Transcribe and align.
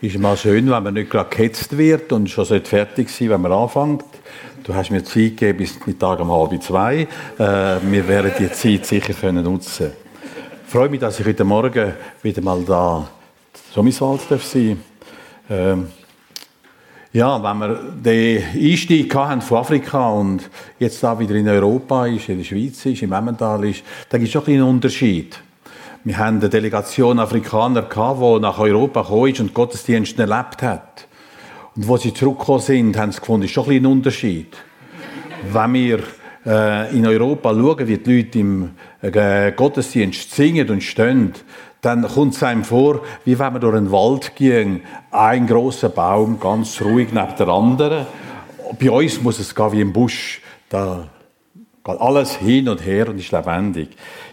Ist 0.00 0.16
mal 0.16 0.36
schön, 0.36 0.70
wenn 0.70 0.82
man 0.84 0.94
nicht 0.94 1.10
gerade 1.10 1.28
gehetzt 1.28 1.76
wird 1.76 2.12
und 2.12 2.30
schon 2.30 2.46
fertig 2.46 3.10
sein 3.10 3.30
wenn 3.30 3.40
man 3.40 3.50
anfängt. 3.50 4.04
Du 4.62 4.72
hast 4.72 4.92
mir 4.92 5.02
Zeit 5.02 5.36
gegeben 5.36 5.58
bis 5.58 5.84
Mittag 5.86 6.20
um 6.20 6.30
halb 6.30 6.62
zwei. 6.62 7.08
Äh, 7.36 7.80
wir 7.82 8.06
werden 8.06 8.30
die 8.38 8.48
Zeit 8.52 8.86
sicher 8.86 9.12
können 9.12 9.42
nutzen. 9.42 9.90
Ich 10.64 10.70
freue 10.70 10.88
mich, 10.88 11.00
dass 11.00 11.18
ich 11.18 11.26
heute 11.26 11.42
Morgen 11.42 11.94
wieder 12.22 12.42
mal 12.42 12.62
da 12.62 13.08
Sommiswald 13.74 14.20
sein 14.20 14.78
darf. 15.48 15.50
Ähm, 15.50 15.88
ja, 17.12 17.42
wenn 17.42 17.58
wir 17.58 17.74
den 17.92 18.44
Einstieg 18.54 19.12
hatten 19.16 19.40
von 19.40 19.58
Afrika 19.58 20.10
und 20.10 20.48
jetzt 20.78 21.02
da 21.02 21.18
wieder 21.18 21.34
in 21.34 21.48
Europa 21.48 22.06
ist, 22.06 22.28
in 22.28 22.38
der 22.38 22.44
Schweiz 22.44 22.86
ist, 22.86 23.02
im 23.02 23.10
Emmental 23.10 23.64
ist, 23.64 23.82
dann 24.08 24.20
gibt 24.20 24.28
es 24.28 24.32
schon 24.32 24.44
ein 24.46 24.60
einen 24.60 24.74
Unterschied. 24.74 25.40
Wir 26.08 26.16
haben 26.16 26.38
eine 26.38 26.48
Delegation 26.48 27.18
Afrikaner 27.18 27.82
die 27.82 28.40
nach 28.40 28.58
Europa 28.58 29.02
gekommen 29.02 29.30
ist 29.30 29.40
und 29.40 29.52
Gottesdienst 29.52 30.18
erlebt 30.18 30.62
hat. 30.62 31.06
Und 31.76 31.86
wo 31.86 31.98
sie 31.98 32.14
zurückgekommen 32.14 32.60
sind, 32.60 32.96
haben 32.96 33.12
sie 33.12 33.20
gefunden, 33.20 33.44
ist 33.44 33.50
schon 33.50 33.68
ein, 33.70 33.84
Unterschied. 33.84 34.56
Wenn 35.52 35.74
wir 35.74 35.98
äh, 36.46 36.96
in 36.96 37.04
Europa 37.04 37.50
schauen, 37.50 37.86
wie 37.86 37.98
die 37.98 38.16
Leute 38.16 38.38
im 38.38 38.70
äh, 39.02 39.52
Gottesdienst 39.52 40.34
singen 40.34 40.70
und 40.70 40.82
stehen, 40.82 41.34
dann 41.82 42.08
kommt 42.08 42.34
es 42.34 42.42
einem 42.42 42.64
vor, 42.64 43.02
wie 43.26 43.38
wenn 43.38 43.52
man 43.52 43.60
durch 43.60 43.76
einen 43.76 43.92
Wald 43.92 44.34
ging, 44.34 44.80
ein 45.10 45.46
großer 45.46 45.90
Baum 45.90 46.40
ganz 46.40 46.80
ruhig 46.80 47.12
neben 47.12 47.36
der 47.38 47.48
anderen. 47.48 48.06
Bei 48.80 48.90
uns 48.90 49.20
muss 49.20 49.38
es 49.40 49.54
gehen 49.54 49.72
wie 49.72 49.82
im 49.82 49.92
Busch. 49.92 50.40
Da 50.70 51.06
geht 51.84 52.00
alles 52.00 52.36
hin 52.36 52.66
und 52.70 52.82
her 52.86 53.10
und 53.10 53.18
ist 53.18 53.30
lebendig. 53.30 53.90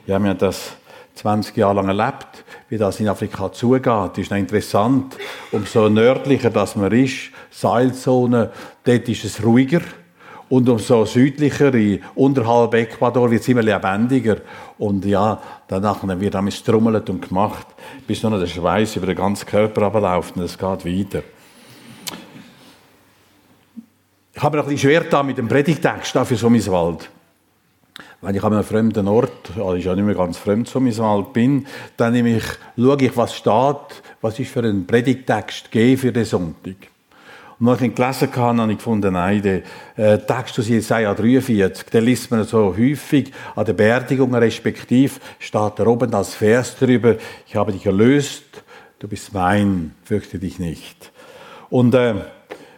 Ja, 0.08 0.20
wir 0.20 0.30
haben 0.30 0.38
das 0.38 0.78
20 1.16 1.56
Jahre 1.56 1.76
lang 1.76 1.88
erlebt, 1.88 2.44
wie 2.70 2.78
das 2.78 3.00
in 3.00 3.08
Afrika 3.08 3.52
zugeht. 3.52 3.86
Das 3.86 4.18
ist 4.18 4.32
interessant. 4.32 5.16
Umso 5.52 5.90
nördlicher 5.90 6.50
das 6.50 6.76
man 6.76 6.92
ist, 6.92 7.32
Seilzone, 7.50 8.52
dort 8.84 9.10
ist 9.10 9.24
es 9.24 9.44
ruhiger. 9.44 9.82
Und 10.48 10.70
umso 10.70 11.06
südlicher, 11.06 11.72
unterhalb 12.14 12.76
Ecuador, 12.76 13.32
wird 13.32 13.42
es 13.42 13.48
immer 13.48 13.64
lebendiger. 13.64 14.38
Und 14.78 15.04
ja, 15.06 15.42
danach 15.68 16.04
wird 16.04 16.36
damit 16.36 16.54
strummelt 16.54 17.10
und 17.10 17.28
gemacht, 17.28 17.66
bis 18.06 18.22
nur 18.22 18.32
noch 18.32 18.40
der 18.40 18.48
Schweiß 18.48 18.98
über 18.98 19.08
den 19.08 19.16
ganzen 19.16 19.48
Körper 19.48 19.84
abläuft 19.84 20.36
und 20.36 20.44
es 20.44 20.58
geht 20.58 20.86
weiter. 20.86 21.24
Ich 24.34 24.44
habe 24.44 24.58
mir 24.58 24.64
ein 24.64 24.70
bisschen 24.70 24.92
schwer 24.92 25.24
mit 25.24 25.38
dem 25.38 25.48
Predigtext 25.48 26.12
für 26.12 26.36
Sommiswald 26.36 27.10
wenn 28.26 28.34
ich 28.34 28.44
an 28.44 28.54
einem 28.54 28.64
fremden 28.64 29.08
Ort, 29.08 29.52
also 29.56 29.76
ich 29.76 29.86
ja 29.86 29.94
nicht 29.94 30.04
mehr 30.04 30.16
ganz 30.16 30.38
fremd 30.38 30.68
so 30.68 30.80
Alt 31.04 31.32
bin, 31.32 31.68
dann 31.96 32.12
nehme 32.12 32.38
ich, 32.38 32.44
schaue 32.76 32.98
ich, 33.00 33.16
was 33.16 33.36
steht, 33.36 34.02
was 34.20 34.40
ist 34.40 34.50
für 34.50 34.62
ein 34.62 34.88
Predigtext 34.88 35.72
gegeben 35.72 35.98
für 36.00 36.12
den 36.12 36.26
Sonntag. 36.26 36.76
Und 37.60 37.70
als 37.70 37.82
ich 37.82 37.88
ihn 37.88 37.94
gelesen 37.94 38.36
habe, 38.36 38.62
habe 38.62 38.72
ich 38.72 38.80
gefunden, 38.80 39.14
nein, 39.14 39.44
der 39.44 39.62
äh, 39.96 40.18
Text 40.18 40.58
aus 40.58 40.68
Jesaja 40.68 41.14
43, 41.14 41.86
den 41.92 42.04
liest 42.04 42.32
man 42.32 42.44
so 42.46 42.76
häufig 42.76 43.32
an 43.56 43.64
der 43.64 43.74
Beerdigung 43.74 44.34
respektiv, 44.34 45.20
steht 45.38 45.74
da 45.76 45.86
oben 45.86 46.12
als 46.16 46.34
Vers 46.34 46.76
drüber, 46.78 47.18
ich 47.46 47.56
habe 47.56 47.74
dich 47.74 47.86
erlöst, 47.86 48.44
du 48.98 49.08
bist 49.08 49.36
mein, 49.36 49.94
fürchte 50.04 50.40
dich 50.40 50.58
nicht. 50.58 51.12
Und 51.70 51.94
äh, 51.94 52.16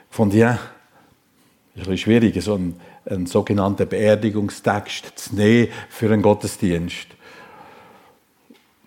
von 0.10 0.30
dir, 0.30 0.60
ist 1.74 1.88
ein 1.88 1.92
bisschen 1.92 1.98
schwierig, 1.98 2.44
so 2.44 2.56
ein 2.56 2.80
einen 3.10 3.26
sogenannten 3.26 3.88
Beerdigungstext 3.88 5.14
zu 5.16 5.36
nehmen 5.36 5.70
für 5.90 6.12
einen 6.12 6.22
Gottesdienst. 6.22 7.08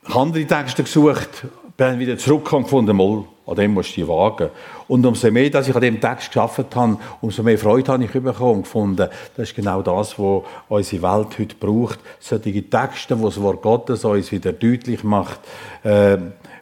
Ich 0.02 0.08
habe 0.08 0.20
andere 0.20 0.46
Texte 0.46 0.82
gesucht, 0.82 1.46
bin 1.76 1.98
wieder 1.98 2.18
zurückgekommen 2.18 2.64
und 2.64 2.70
gefunden, 2.70 2.96
mal, 2.96 3.24
an 3.46 3.56
dem 3.56 3.72
musst 3.72 3.96
du 3.96 4.00
dich 4.00 4.08
wagen. 4.08 4.50
Und 4.88 5.06
umso 5.06 5.30
mehr, 5.30 5.50
dass 5.50 5.68
ich 5.68 5.74
an 5.74 5.80
dem 5.80 6.00
Text 6.00 6.28
geschafft 6.28 6.76
habe, 6.76 6.98
umso 7.20 7.42
mehr 7.42 7.58
Freude 7.58 7.92
habe 7.92 8.04
ich 8.04 8.10
bekommen 8.10 8.56
und 8.56 8.62
gefunden, 8.62 9.08
das 9.36 9.48
ist 9.48 9.56
genau 9.56 9.82
das, 9.82 10.18
was 10.18 10.42
unsere 10.68 11.02
Welt 11.02 11.38
heute 11.38 11.56
braucht. 11.58 12.00
Solche 12.18 12.68
Texte, 12.68 13.18
wo 13.18 13.26
das 13.26 13.40
Wort 13.40 13.62
Gottes 13.62 14.04
uns 14.04 14.30
wieder 14.30 14.52
deutlich 14.52 15.04
macht, 15.04 15.40
äh, 15.82 16.18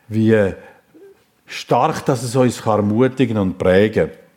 wie 0.09 0.53
stark 1.47 2.05
dass 2.05 2.23
es 2.23 2.37
uns 2.37 2.61
ermutigen 2.61 3.39
und 3.39 3.59
prägen 3.59 4.11
kann. 4.11 4.28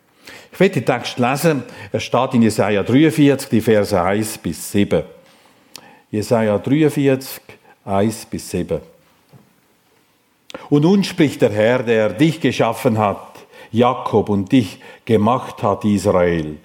Ich 0.52 0.60
werde 0.60 0.74
den 0.80 0.86
Text 0.86 1.18
lesen. 1.18 1.62
Er 1.90 2.00
steht 2.00 2.34
in 2.34 2.42
Jesaja 2.42 2.82
43, 2.82 3.48
die 3.48 3.60
Verse 3.60 4.00
1 4.00 4.38
bis 4.38 4.70
7. 4.72 5.02
Jesaja 6.10 6.58
43, 6.58 7.40
1 7.84 8.26
bis 8.26 8.50
7. 8.50 8.80
Und 10.68 10.82
nun 10.82 11.02
spricht 11.04 11.40
der 11.42 11.50
Herr, 11.50 11.82
der 11.82 12.10
dich 12.10 12.40
geschaffen 12.40 12.98
hat, 12.98 13.46
Jakob, 13.70 14.28
und 14.28 14.52
dich 14.52 14.78
gemacht 15.04 15.62
hat, 15.62 15.84
Israel. 15.84 16.58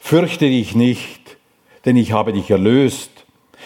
Fürchte 0.00 0.46
dich 0.46 0.74
nicht, 0.74 1.36
denn 1.84 1.96
ich 1.96 2.12
habe 2.12 2.32
dich 2.32 2.50
erlöst. 2.50 3.10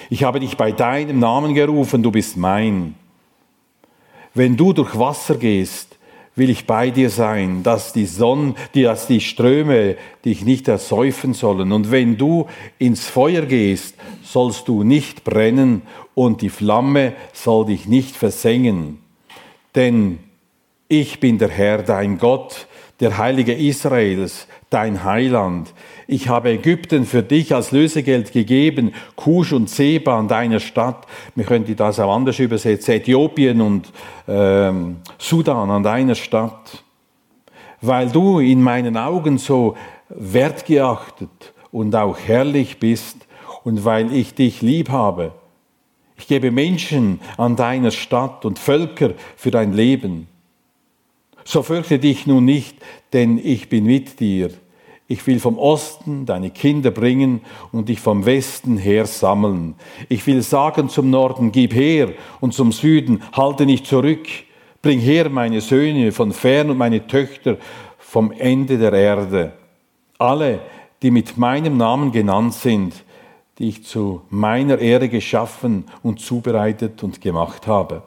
Ich 0.09 0.25
habe 0.25 0.41
dich 0.41 0.57
bei 0.57 0.73
deinem 0.73 1.19
Namen 1.19 1.55
gerufen, 1.55 2.03
du 2.03 2.11
bist 2.11 2.37
mein. 2.37 2.95
Wenn 4.35 4.57
du 4.57 4.73
durch 4.73 4.99
Wasser 4.99 5.37
gehst, 5.37 5.90
will 6.41 6.49
ich 6.49 6.67
bei 6.67 6.89
dir 6.89 7.11
sein, 7.11 7.63
dass 7.63 7.93
die 7.93 8.07
Sonne, 8.07 8.55
dass 8.75 9.07
die 9.07 9.21
Ströme 9.21 9.97
dich 10.25 10.43
nicht 10.43 10.69
ersäufen 10.69 11.35
sollen. 11.35 11.71
Und 11.71 11.91
wenn 11.91 12.17
du 12.17 12.47
ins 12.79 13.07
Feuer 13.07 13.43
gehst, 13.43 13.95
sollst 14.25 14.67
du 14.67 14.83
nicht 14.83 15.23
brennen 15.23 15.83
und 16.15 16.41
die 16.41 16.49
Flamme 16.49 17.13
soll 17.35 17.67
dich 17.67 17.87
nicht 17.87 18.17
versengen. 18.17 19.01
Denn 19.75 20.19
ich 20.89 21.21
bin 21.21 21.37
der 21.37 21.51
Herr, 21.51 21.83
dein 21.83 22.17
Gott, 22.17 22.67
der 23.01 23.19
Heilige 23.19 23.53
Israels, 23.53 24.47
dein 24.71 25.05
Heiland. 25.05 25.75
Ich 26.13 26.29
habe 26.29 26.51
Ägypten 26.51 27.05
für 27.05 27.23
dich 27.23 27.55
als 27.55 27.71
Lösegeld 27.71 28.33
gegeben, 28.33 28.93
Kusch 29.15 29.53
und 29.53 29.71
Seba 29.71 30.19
an 30.19 30.27
deiner 30.27 30.59
Stadt. 30.59 31.07
Wir 31.37 31.45
könnten 31.45 31.77
das 31.77 32.01
auch 32.01 32.13
anders 32.13 32.41
übersetzen, 32.41 32.95
Äthiopien 32.95 33.61
und 33.61 33.93
ähm, 34.27 34.97
Sudan 35.19 35.71
an 35.71 35.85
deiner 35.85 36.17
Stadt. 36.17 36.83
Weil 37.81 38.11
du 38.11 38.41
in 38.41 38.61
meinen 38.61 38.97
Augen 38.97 39.39
so 39.39 39.77
wertgeachtet 40.09 41.55
und 41.71 41.95
auch 41.95 42.19
herrlich 42.19 42.81
bist 42.81 43.29
und 43.63 43.85
weil 43.85 44.13
ich 44.13 44.35
dich 44.35 44.63
lieb 44.63 44.89
habe. 44.89 45.31
Ich 46.19 46.27
gebe 46.27 46.51
Menschen 46.51 47.21
an 47.37 47.55
deiner 47.55 47.93
Stadt 47.93 48.45
und 48.45 48.59
Völker 48.59 49.13
für 49.37 49.53
dein 49.53 49.73
Leben. 49.73 50.27
So 51.45 51.63
fürchte 51.63 52.01
dich 52.01 52.27
nun 52.27 52.47
nicht, 52.47 52.77
denn 53.13 53.39
ich 53.39 53.69
bin 53.69 53.85
mit 53.85 54.19
dir. 54.19 54.51
Ich 55.11 55.27
will 55.27 55.41
vom 55.41 55.59
Osten 55.59 56.25
deine 56.25 56.51
Kinder 56.51 56.93
bringen 56.93 57.41
und 57.73 57.89
dich 57.89 57.99
vom 57.99 58.27
Westen 58.27 58.77
her 58.77 59.07
sammeln. 59.07 59.75
Ich 60.09 60.25
will 60.29 60.41
sagen 60.41 60.89
zum 60.89 61.11
Norden, 61.11 61.51
gib 61.51 61.75
her, 61.75 62.13
und 62.39 62.55
zum 62.55 62.71
Süden, 62.71 63.21
halte 63.33 63.67
nicht 63.67 63.89
zurück. 63.89 64.29
Bring 64.83 65.01
her 65.01 65.29
meine 65.29 65.63
Söhne 65.63 66.13
von 66.13 66.33
fern 66.33 66.71
und 66.71 66.79
meine 66.79 67.09
Töchter 67.09 67.57
vom 67.99 68.31
Ende 68.31 68.79
der 68.79 68.93
Erde. 68.93 69.53
Alle, 70.17 70.61
die 71.03 71.11
mit 71.11 71.37
meinem 71.37 71.77
Namen 71.77 72.13
genannt 72.13 72.55
sind, 72.55 72.95
die 73.59 73.69
ich 73.69 73.85
zu 73.85 74.21
meiner 74.31 74.79
Ehre 74.79 75.09
geschaffen 75.09 75.87
und 76.05 76.21
zubereitet 76.21 77.03
und 77.03 77.21
gemacht 77.21 77.67
habe. 77.67 78.05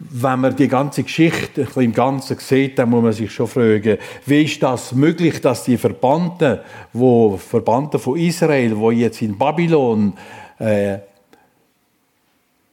Wenn 0.00 0.40
man 0.40 0.56
die 0.56 0.68
ganze 0.68 1.02
Geschichte 1.02 1.66
im 1.76 1.92
Ganzen 1.92 2.38
sieht, 2.38 2.78
dann 2.78 2.90
muss 2.90 3.02
man 3.02 3.12
sich 3.12 3.30
schon 3.30 3.46
fragen, 3.46 3.98
wie 4.24 4.42
ist 4.42 4.62
das 4.62 4.92
möglich, 4.92 5.40
dass 5.40 5.64
die 5.64 5.76
Verbannten, 5.76 6.60
wo 6.92 7.36
Verbannten 7.36 8.00
von 8.00 8.18
Israel, 8.18 8.76
wo 8.76 8.90
jetzt 8.90 9.20
in 9.20 9.36
Babylon 9.36 10.14
äh, 10.58 10.98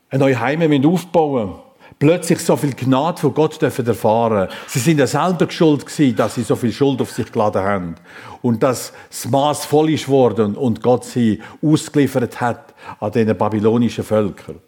ein 0.09 0.19
neues 0.19 0.39
Heim 0.39 0.85
aufbauen 0.85 1.55
plötzlich 1.99 2.39
so 2.39 2.55
viel 2.55 2.73
Gnade 2.73 3.19
von 3.19 3.33
Gott 3.33 3.61
dürfen 3.61 3.85
erfahren. 3.85 4.49
Sie 4.67 4.79
sind 4.79 4.99
ja 4.99 5.07
selber 5.07 5.49
schuld 5.49 5.85
gewesen, 5.85 6.15
dass 6.15 6.35
sie 6.35 6.43
so 6.43 6.55
viel 6.55 6.71
Schuld 6.71 7.01
auf 7.01 7.11
sich 7.11 7.31
geladen 7.31 7.63
haben. 7.63 7.95
Und 8.41 8.61
dass 8.63 8.93
das 9.09 9.29
Maß 9.29 9.65
voll 9.65 9.89
ist 9.89 10.07
worden 10.07 10.55
und 10.55 10.81
Gott 10.81 11.05
sie 11.05 11.41
ausgeliefert 11.61 12.39
hat 12.39 12.73
an 12.99 13.11
diesen 13.11 13.35
babylonischen 13.35 14.03
Völkern. 14.03 14.59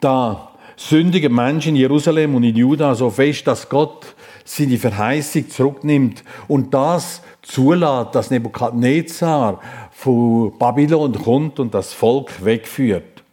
Da 0.00 0.52
sündigen 0.76 1.34
Menschen 1.34 1.70
in 1.70 1.76
Jerusalem 1.76 2.36
und 2.36 2.44
in 2.44 2.54
Juda 2.54 2.94
so 2.94 3.10
fest, 3.10 3.46
dass 3.46 3.68
Gott 3.68 4.14
seine 4.44 4.78
Verheißung 4.78 5.50
zurücknimmt 5.50 6.22
und 6.46 6.72
das 6.72 7.20
zulässt, 7.42 8.14
dass 8.14 8.30
Nebukadnezar 8.30 9.60
von 9.90 10.56
Babylon 10.56 11.12
kommt 11.12 11.58
und 11.58 11.74
das 11.74 11.92
Volk 11.92 12.44
wegführt. 12.44 13.24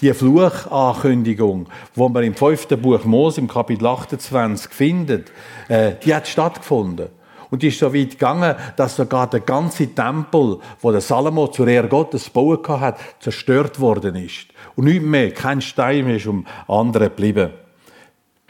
Die 0.00 0.12
Fluchankündigung, 0.12 1.68
wo 1.94 2.08
man 2.08 2.24
im 2.24 2.34
fünften 2.34 2.82
Buch 2.82 3.04
Mose 3.04 3.40
im 3.40 3.48
Kapitel 3.48 3.86
28 3.86 4.72
findet, 4.72 5.32
äh, 5.68 5.92
die 6.04 6.14
hat 6.14 6.26
stattgefunden. 6.26 7.08
Und 7.50 7.62
die 7.62 7.68
ist 7.68 7.78
so 7.78 7.94
weit 7.94 8.10
gegangen, 8.10 8.56
dass 8.76 8.96
sogar 8.96 9.30
der 9.30 9.40
ganze 9.40 9.94
Tempel, 9.94 10.58
wo 10.80 10.90
der 10.90 11.00
Salomo 11.00 11.46
zur 11.46 11.68
Ehre 11.68 11.88
Gottes 11.88 12.24
gebaut 12.24 12.68
hat, 12.68 12.98
zerstört 13.20 13.78
worden 13.78 14.16
ist. 14.16 14.48
Und 14.76 14.84
nicht 14.84 15.02
mehr, 15.02 15.32
kein 15.32 15.60
Stein 15.60 16.04
mehr 16.04 16.16
ist 16.16 16.26
um 16.26 16.46
andere 16.68 17.08
geblieben. 17.08 17.50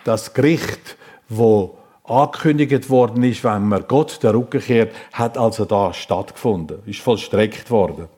Das 0.04 0.34
Gericht, 0.34 0.96
wo 1.28 1.78
angekündigt 2.04 2.90
worden 2.90 3.22
ist, 3.22 3.42
wenn 3.44 3.68
man 3.68 3.84
Gott 3.88 4.22
der 4.22 4.34
Rücken 4.34 4.60
kehrt, 4.60 4.94
hat 5.12 5.38
also 5.38 5.64
da 5.64 5.92
stattgefunden, 5.92 6.78
ist 6.86 7.00
vollstreckt 7.00 7.70
worden. 7.70 8.08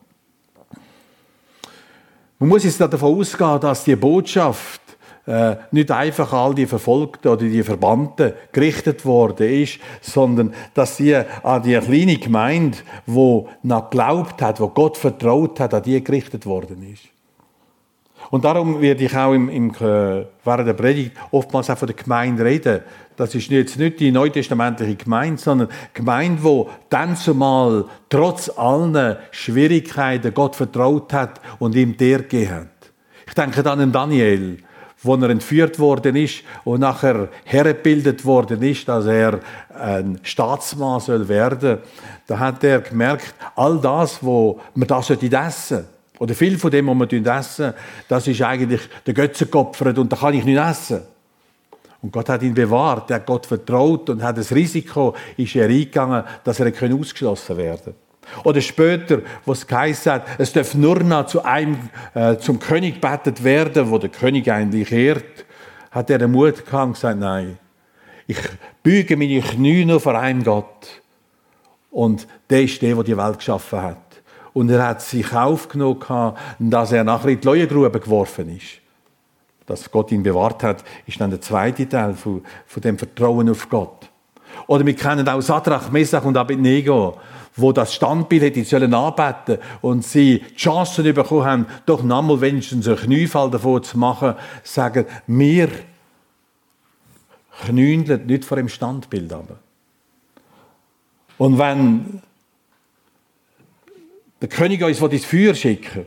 Man 2.38 2.50
muss 2.50 2.64
jetzt 2.64 2.80
davon 2.80 3.18
ausgehen, 3.18 3.60
dass 3.60 3.84
die 3.84 3.96
Botschaft 3.96 4.80
äh, 5.26 5.56
nicht 5.72 5.90
einfach 5.90 6.32
all 6.32 6.54
die 6.54 6.66
Verfolgten 6.66 7.28
oder 7.28 7.42
die 7.42 7.62
Verbannten 7.62 8.32
gerichtet 8.52 9.04
worden 9.04 9.50
ist, 9.62 9.80
sondern 10.00 10.54
dass 10.72 10.96
sie 10.96 11.16
an 11.16 11.62
die 11.62 11.78
kleine 11.78 12.16
Gemeinde, 12.16 12.78
wo 13.06 13.48
noch 13.62 13.90
geglaubt 13.90 14.40
hat, 14.40 14.60
wo 14.60 14.68
Gott 14.68 14.96
vertraut 14.96 15.60
hat, 15.60 15.74
an 15.74 15.82
die 15.82 16.02
gerichtet 16.02 16.46
worden 16.46 16.90
ist. 16.92 17.02
Und 18.30 18.44
darum 18.44 18.80
werde 18.80 19.04
ich 19.04 19.16
auch 19.16 19.32
im, 19.32 19.48
im, 19.48 19.70
äh, 19.70 20.26
während 20.44 20.68
der 20.68 20.74
Predigt 20.74 21.12
oftmals 21.30 21.70
auch 21.70 21.78
von 21.78 21.86
der 21.86 21.96
Gemeinde 21.96 22.44
reden. 22.44 22.80
Das 23.16 23.34
ist 23.34 23.50
jetzt 23.50 23.78
nicht 23.78 24.00
die 24.00 24.12
neutestamentliche 24.12 24.96
Gemeinde, 24.96 25.40
sondern 25.40 25.68
die 25.68 25.94
Gemeinde, 25.94 26.42
wo 26.42 26.70
dann 26.90 27.16
zumal 27.16 27.86
trotz 28.08 28.50
allen 28.50 29.16
Schwierigkeiten 29.30 30.34
Gott 30.34 30.56
vertraut 30.56 31.12
hat 31.12 31.40
und 31.58 31.74
ihm 31.74 31.96
der 31.96 32.18
gegeben 32.18 32.54
hat. 32.54 32.68
Ich 33.26 33.34
denke 33.34 33.62
dann 33.62 33.80
an 33.80 33.92
Daniel, 33.92 34.58
wo 35.02 35.14
er 35.14 35.30
entführt 35.30 35.78
worden 35.78 36.16
ist 36.16 36.42
und 36.64 36.80
nachher 36.80 37.28
hergebildet 37.44 38.24
worden 38.24 38.62
ist, 38.62 38.88
dass 38.88 39.06
er 39.06 39.40
ein 39.74 40.18
Staatsmann 40.22 41.00
soll 41.00 41.28
werden. 41.28 41.78
Da 42.26 42.38
hat 42.38 42.64
er 42.64 42.80
gemerkt, 42.80 43.34
all 43.54 43.78
das, 43.80 44.22
wo 44.22 44.60
man 44.74 44.88
das 44.88 45.10
essen 45.10 45.30
sollte, 45.30 45.84
oder 46.18 46.34
viel 46.34 46.58
von 46.58 46.70
dem, 46.70 46.86
was 46.86 47.10
wir 47.10 47.26
essen, 47.26 47.74
das 48.08 48.26
ist 48.26 48.42
eigentlich 48.42 48.80
der 49.06 49.14
Götzenkopf 49.14 49.80
und 49.80 50.12
da 50.12 50.16
kann 50.16 50.34
ich 50.34 50.44
nicht 50.44 50.58
essen. 50.58 51.02
Und 52.00 52.12
Gott 52.12 52.28
hat 52.28 52.42
ihn 52.42 52.54
bewahrt, 52.54 53.10
er 53.10 53.16
hat 53.16 53.26
Gott 53.26 53.46
vertraut 53.46 54.08
und 54.10 54.22
hat 54.22 54.38
das 54.38 54.54
Risiko, 54.54 55.14
ist 55.36 55.56
er 55.56 55.68
eingegangen, 55.68 56.22
dass 56.44 56.60
er 56.60 56.72
ausgeschlossen 56.94 57.56
werden 57.56 57.82
konnte. 57.82 58.08
Oder 58.44 58.60
später, 58.60 59.22
wo 59.44 59.52
es 59.52 59.66
geheißen 59.66 60.12
hat, 60.12 60.26
es 60.38 60.52
darf 60.52 60.74
nur 60.74 61.00
noch 61.00 61.26
zu 61.26 61.42
einem, 61.42 61.76
äh, 62.14 62.36
zum 62.36 62.58
König 62.58 63.00
bettet 63.00 63.42
werden, 63.42 63.90
wo 63.90 63.98
der 63.98 64.10
König 64.10 64.50
eigentlich 64.50 64.92
ehrt, 64.92 65.44
hat 65.90 66.10
er 66.10 66.18
den 66.18 66.32
Mut 66.32 66.64
gehabt 66.64 66.86
und 66.86 66.92
gesagt, 66.92 67.18
nein, 67.18 67.58
ich 68.26 68.38
büge 68.82 69.16
meine 69.16 69.40
Knie 69.40 69.84
nur 69.84 70.00
vor 70.00 70.18
einem 70.18 70.44
Gott. 70.44 71.00
Und 71.90 72.28
der 72.50 72.62
ist 72.62 72.80
der, 72.82 72.94
der 72.94 73.04
die 73.04 73.16
Welt 73.16 73.38
geschaffen 73.38 73.80
hat. 73.80 73.96
Und 74.58 74.70
er 74.70 74.88
hat 74.88 75.02
sich 75.02 75.32
aufgenommen, 75.32 76.34
dass 76.58 76.90
er 76.90 77.04
nachher 77.04 77.28
in 77.28 77.40
die 77.40 77.46
Leuengrube 77.46 78.00
geworfen 78.00 78.56
ist. 78.56 78.80
Dass 79.66 79.88
Gott 79.88 80.10
ihn 80.10 80.24
bewahrt 80.24 80.64
hat, 80.64 80.82
ist 81.06 81.20
dann 81.20 81.30
der 81.30 81.40
zweite 81.40 81.88
Teil 81.88 82.14
von, 82.14 82.42
von 82.66 82.82
dem 82.82 82.98
Vertrauen 82.98 83.48
auf 83.48 83.68
Gott. 83.68 84.10
Oder 84.66 84.84
wir 84.84 84.96
kennen 84.96 85.28
auch 85.28 85.40
Sadrach, 85.40 85.92
Mesach 85.92 86.24
und 86.24 86.36
Abednego, 86.36 87.18
wo 87.54 87.70
das 87.70 87.94
Standbild 87.94 88.42
hätte 88.42 88.64
sollen 88.64 88.92
anbeten 88.92 89.58
und 89.80 90.04
sie 90.04 90.40
die 90.40 90.56
Chance 90.56 91.04
bekommen 91.04 91.44
haben, 91.44 91.66
doch 91.86 92.02
nochmal 92.02 92.40
wenigstens 92.40 92.88
einen 92.88 92.96
Kniefall 92.96 93.52
davon 93.52 93.84
zu 93.84 93.96
machen, 93.96 94.34
sagen, 94.64 95.06
wir 95.28 95.68
knündeln 97.64 98.26
nicht 98.26 98.44
vor 98.44 98.56
dem 98.56 98.68
Standbild 98.68 99.32
aber. 99.32 99.60
Und 101.36 101.58
wenn 101.58 102.22
der 104.40 104.48
König 104.48 104.82
uns 104.82 105.00
ins 105.00 105.24
Feuer 105.24 105.54
schicken 105.54 106.06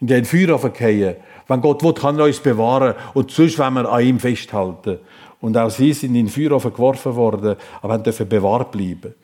in 0.00 0.06
den 0.06 0.24
Feuer 0.24 0.58
verkehren. 0.58 1.16
Wenn 1.48 1.60
Gott 1.60 1.82
will, 1.82 1.92
kann 1.92 2.18
er 2.18 2.26
uns 2.26 2.40
bewahren 2.40 2.94
und 3.14 3.30
sonst 3.30 3.58
wollen 3.58 3.74
wir 3.74 3.90
an 3.90 4.04
ihm 4.04 4.20
festhalten. 4.20 4.98
Und 5.40 5.56
auch 5.56 5.70
sie 5.70 5.92
sind 5.92 6.14
in 6.14 6.26
den 6.26 6.28
Feuer 6.28 6.60
geworfen 6.60 7.14
worden, 7.16 7.56
aber 7.82 7.98
dürfen 7.98 8.28
bewahrt 8.28 8.72
bleiben. 8.72 9.14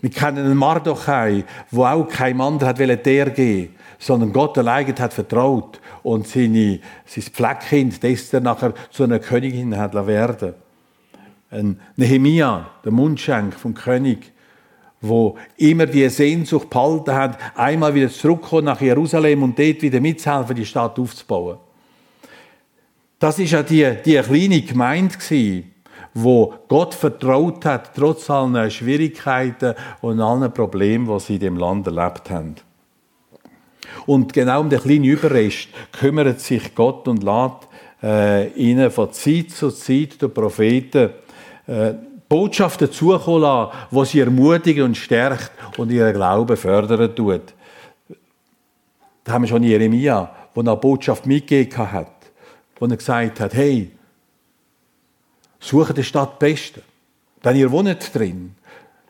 Wir 0.00 0.10
kennen 0.10 0.44
einen 0.44 0.56
Mardochai, 0.56 1.44
wo 1.70 1.84
auch 1.84 2.08
kein 2.08 2.36
Mann 2.36 2.60
hat 2.60 2.78
der 2.78 3.30
geben 3.30 3.74
sondern 3.98 4.32
Gott 4.32 4.58
allein 4.58 4.94
hat 4.98 5.14
vertraut 5.14 5.80
und 6.02 6.26
seine, 6.26 6.80
sein 7.06 7.24
Pfleckkind, 7.24 8.04
das 8.04 8.32
er 8.32 8.40
nachher 8.40 8.74
zu 8.90 9.04
einer 9.04 9.18
Königin 9.18 9.76
hat 9.76 9.94
werden 10.06 10.52
Ein 11.50 11.80
Nehemia, 11.96 12.68
der 12.84 12.92
Mundschenk 12.92 13.54
vom 13.54 13.72
König, 13.72 14.32
wo 15.08 15.36
immer 15.56 15.86
die 15.86 16.08
Sehnsucht 16.08 16.70
behalten 16.70 17.14
hat, 17.14 17.38
einmal 17.54 17.94
wieder 17.94 18.10
zurückkommen 18.10 18.64
nach 18.64 18.80
Jerusalem 18.80 19.42
und 19.42 19.58
dort 19.58 19.82
wieder 19.82 20.00
mitzuhelfen, 20.00 20.56
die 20.56 20.66
Stadt 20.66 20.98
aufzubauen. 20.98 21.58
Das 23.18 23.38
ist 23.38 23.52
ja 23.52 23.62
die, 23.62 23.96
die 24.04 24.18
kleine 24.18 24.60
Gemeinde 24.60 25.16
gewesen, 25.16 25.72
wo 26.12 26.54
Gott 26.68 26.94
vertraut 26.94 27.64
hat, 27.64 27.94
trotz 27.94 28.28
allen 28.30 28.70
Schwierigkeiten 28.70 29.74
und 30.00 30.20
allen 30.20 30.52
Problemen, 30.52 31.06
die 31.06 31.20
sie 31.20 31.34
in 31.34 31.40
dem 31.40 31.56
Land 31.56 31.86
erlebt 31.86 32.30
haben. 32.30 32.56
Und 34.06 34.32
genau 34.32 34.60
um 34.60 34.70
den 34.70 34.80
kleinen 34.80 35.04
Überrest 35.04 35.68
kümmert 35.92 36.40
sich 36.40 36.74
Gott 36.74 37.08
und 37.08 37.22
lässt 37.22 37.68
äh, 38.02 38.48
ihnen 38.52 38.90
von 38.90 39.12
Zeit 39.12 39.50
zu 39.50 39.70
Zeit 39.70 40.20
der 40.20 40.28
Propheten 40.28 41.10
äh, 41.66 41.94
Botschaften 42.28 42.90
zukommen 42.90 43.42
lassen, 43.42 43.72
die 43.90 44.04
sie 44.04 44.20
ermutigen 44.20 44.84
und 44.84 44.96
stärkt 44.96 45.52
und 45.78 45.90
ihren 45.90 46.12
Glauben 46.12 46.56
fördern 46.56 47.14
tut. 47.14 47.54
Da 49.24 49.32
haben 49.32 49.42
wir 49.42 49.48
schon 49.48 49.62
Jeremia, 49.62 50.30
der 50.54 50.60
eine 50.60 50.76
Botschaft 50.76 51.26
mitgegeben 51.26 51.92
hat, 51.92 52.12
wo 52.78 52.86
er 52.86 52.96
gesagt 52.96 53.40
hat, 53.40 53.54
hey, 53.54 53.90
sucht 55.60 55.96
die 55.96 56.04
Stadt 56.04 56.38
Beste, 56.38 56.82
denn 57.44 57.56
ihr 57.56 57.70
wohnt 57.70 58.14
drin. 58.14 58.54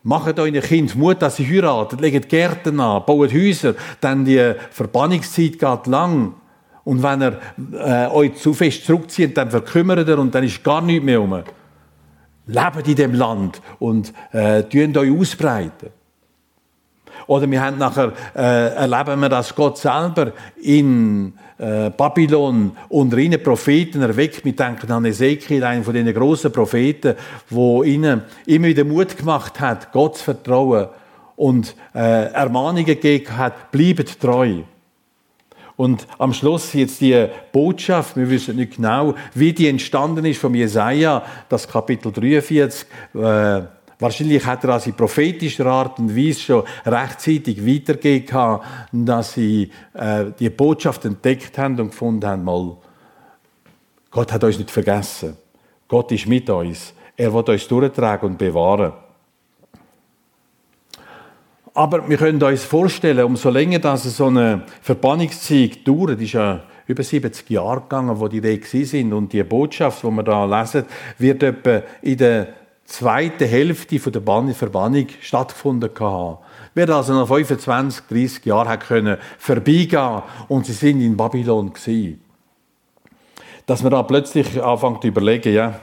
Macht 0.02 0.38
euren 0.38 0.60
Kind 0.60 0.94
Mut, 0.94 1.20
dass 1.20 1.36
sie 1.36 1.46
heiraten, 1.46 1.98
legt 1.98 2.28
Gärten 2.28 2.78
an, 2.78 3.02
baut 3.04 3.32
Häuser, 3.32 3.74
denn 4.02 4.24
die 4.24 4.54
Verbannungszeit 4.70 5.58
geht 5.58 5.86
lang. 5.86 6.34
Und 6.84 7.02
wenn 7.02 7.22
er 7.22 7.40
äh, 7.72 8.14
euch 8.14 8.36
zu 8.36 8.54
fest 8.54 8.86
zurückzieht, 8.86 9.36
dann 9.36 9.50
verkümmert 9.50 10.08
er 10.08 10.20
und 10.20 10.32
dann 10.32 10.44
ist 10.44 10.62
gar 10.62 10.80
nichts 10.80 11.04
mehr 11.04 11.20
um 11.20 11.42
lebt 12.46 12.88
in 12.88 12.96
dem 12.96 13.14
Land 13.14 13.60
und 13.78 14.12
äh, 14.32 14.62
tun 14.64 14.96
euch 14.96 15.10
ausbreiten. 15.10 15.90
Oder 17.26 17.50
wir 17.50 17.60
haben 17.60 17.78
nachher, 17.78 18.12
äh, 18.36 18.74
erleben 18.74 19.20
wir, 19.20 19.28
dass 19.28 19.54
Gott 19.54 19.78
selber 19.78 20.32
in 20.62 21.32
äh, 21.58 21.90
Babylon 21.90 22.76
unter 22.88 23.18
ihnen 23.18 23.42
Propheten 23.42 24.02
erweckt. 24.02 24.44
Wir 24.44 24.54
denken 24.54 24.90
an 24.92 25.04
Ezekiel, 25.04 25.64
einen 25.64 25.82
von 25.82 25.94
den 25.94 26.12
großen 26.12 26.52
Propheten, 26.52 27.14
wo 27.50 27.82
ihnen 27.82 28.22
immer 28.46 28.68
wieder 28.68 28.84
Mut 28.84 29.16
gemacht 29.16 29.58
hat, 29.58 29.92
Gott 29.92 30.18
zu 30.18 30.24
vertrauen 30.24 30.86
und 31.34 31.74
äh, 31.94 32.32
Ermahnungen 32.32 32.84
gegeben 32.84 33.36
hat, 33.36 33.70
bleibt 33.72 34.20
treu. 34.20 34.62
Und 35.76 36.06
am 36.18 36.32
Schluss 36.32 36.72
jetzt 36.72 37.00
die 37.00 37.26
Botschaft, 37.52 38.16
wir 38.16 38.30
wissen 38.30 38.56
nicht 38.56 38.76
genau, 38.76 39.14
wie 39.34 39.52
die 39.52 39.68
entstanden 39.68 40.24
ist 40.24 40.40
vom 40.40 40.54
Jesaja, 40.54 41.22
das 41.48 41.68
Kapitel 41.68 42.12
43, 42.12 42.86
äh, 43.14 43.62
Wahrscheinlich 43.98 44.44
hat 44.44 44.62
er 44.64 44.74
also 44.74 44.90
in 44.90 44.96
prophetischer 44.96 45.64
Art 45.66 45.98
und 45.98 46.14
Weise 46.14 46.40
schon 46.40 46.64
rechtzeitig 46.84 47.66
weitergegeben, 47.66 48.60
dass 48.92 49.32
sie 49.32 49.70
äh, 49.94 50.26
die 50.38 50.50
Botschaft 50.50 51.06
entdeckt 51.06 51.56
haben 51.56 51.80
und 51.80 51.90
gefunden 51.90 52.26
haben, 52.26 52.44
mal, 52.44 52.76
Gott 54.10 54.32
hat 54.32 54.44
uns 54.44 54.58
nicht 54.58 54.70
vergessen. 54.70 55.36
Gott 55.88 56.12
ist 56.12 56.26
mit 56.26 56.50
uns. 56.50 56.92
Er 57.16 57.32
wird 57.32 57.48
uns 57.48 57.66
durchtragen 57.68 58.30
und 58.30 58.38
bewahren. 58.38 58.92
Aber 61.76 62.08
wir 62.08 62.16
können 62.16 62.42
uns 62.42 62.64
vorstellen, 62.64 63.22
umso 63.22 63.50
länger 63.50 63.80
dass 63.80 64.04
so 64.04 64.28
eine 64.28 64.62
Verbannungszeit 64.80 65.86
dauert, 65.86 66.18
ist 66.22 66.32
ja 66.32 66.62
über 66.86 67.02
70 67.02 67.50
Jahre 67.50 67.82
gegangen, 67.82 68.18
wo 68.18 68.28
die 68.28 68.40
da 68.40 68.86
sind 68.86 69.12
und 69.12 69.30
die 69.30 69.42
Botschaft, 69.42 70.02
die 70.02 70.10
wir 70.10 70.22
da 70.22 70.46
lesen, 70.46 70.86
wird 71.18 71.42
etwa 71.42 71.82
in 72.00 72.16
der 72.16 72.48
zweiten 72.86 73.46
Hälfte 73.46 73.98
der 73.98 74.54
Verbannung 74.54 75.06
stattgefunden 75.20 75.90
haben. 76.00 76.38
Wird 76.72 76.88
also 76.88 77.12
nach 77.12 77.28
25, 77.28 78.04
30 78.08 78.46
Jahren 78.46 78.78
können 78.78 79.18
vorbeigehen 79.36 80.22
und 80.48 80.64
sie 80.64 80.72
sind 80.72 81.02
in 81.02 81.14
Babylon 81.14 81.74
gewesen. 81.74 82.22
Dass 83.66 83.82
man 83.82 83.92
da 83.92 84.02
plötzlich 84.02 84.62
anfängt 84.62 85.02
zu 85.02 85.08
überlegen, 85.08 85.52
ja, 85.52 85.78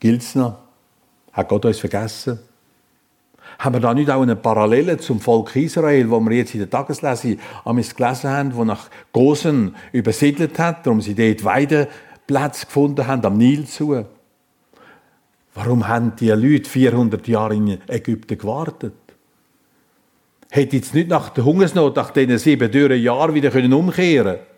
gilt's 0.00 0.34
noch? 0.34 0.58
Hat 1.32 1.48
Gott 1.48 1.64
uns 1.64 1.78
vergessen? 1.78 2.40
Haben 3.58 3.74
wir 3.74 3.80
da 3.80 3.92
nicht 3.92 4.08
auch 4.08 4.22
eine 4.22 4.36
Parallele 4.36 4.98
zum 4.98 5.20
Volk 5.20 5.56
Israel, 5.56 6.08
wo 6.10 6.20
wir 6.20 6.36
jetzt 6.36 6.54
in 6.54 6.60
der 6.60 6.70
Tageslese 6.70 7.38
gelesen 7.64 8.30
haben, 8.30 8.54
wo 8.54 8.64
nach 8.64 8.88
Gosen 9.12 9.74
übersiedelt 9.92 10.58
hat, 10.60 10.86
darum 10.86 11.00
sie 11.00 11.14
dort 11.14 11.42
Weideplätze 11.42 12.66
gefunden 12.66 13.06
haben, 13.06 13.24
am 13.24 13.36
Nil 13.36 13.66
zu? 13.66 14.04
Warum 15.54 15.88
haben 15.88 16.14
die 16.14 16.28
Leute 16.28 16.70
400 16.70 17.26
Jahre 17.26 17.56
in 17.56 17.78
Ägypten 17.88 18.38
gewartet? 18.38 18.94
Hätte 20.50 20.76
jetzt 20.76 20.94
nicht 20.94 21.08
nach 21.08 21.30
der 21.30 21.44
Hungersnot, 21.44 21.96
nach 21.96 22.10
diesen 22.10 22.38
sieben 22.38 22.70
dürren 22.70 23.02
Jahren 23.02 23.34
wieder 23.34 23.52
umkehren 23.52 24.36
können 24.36 24.57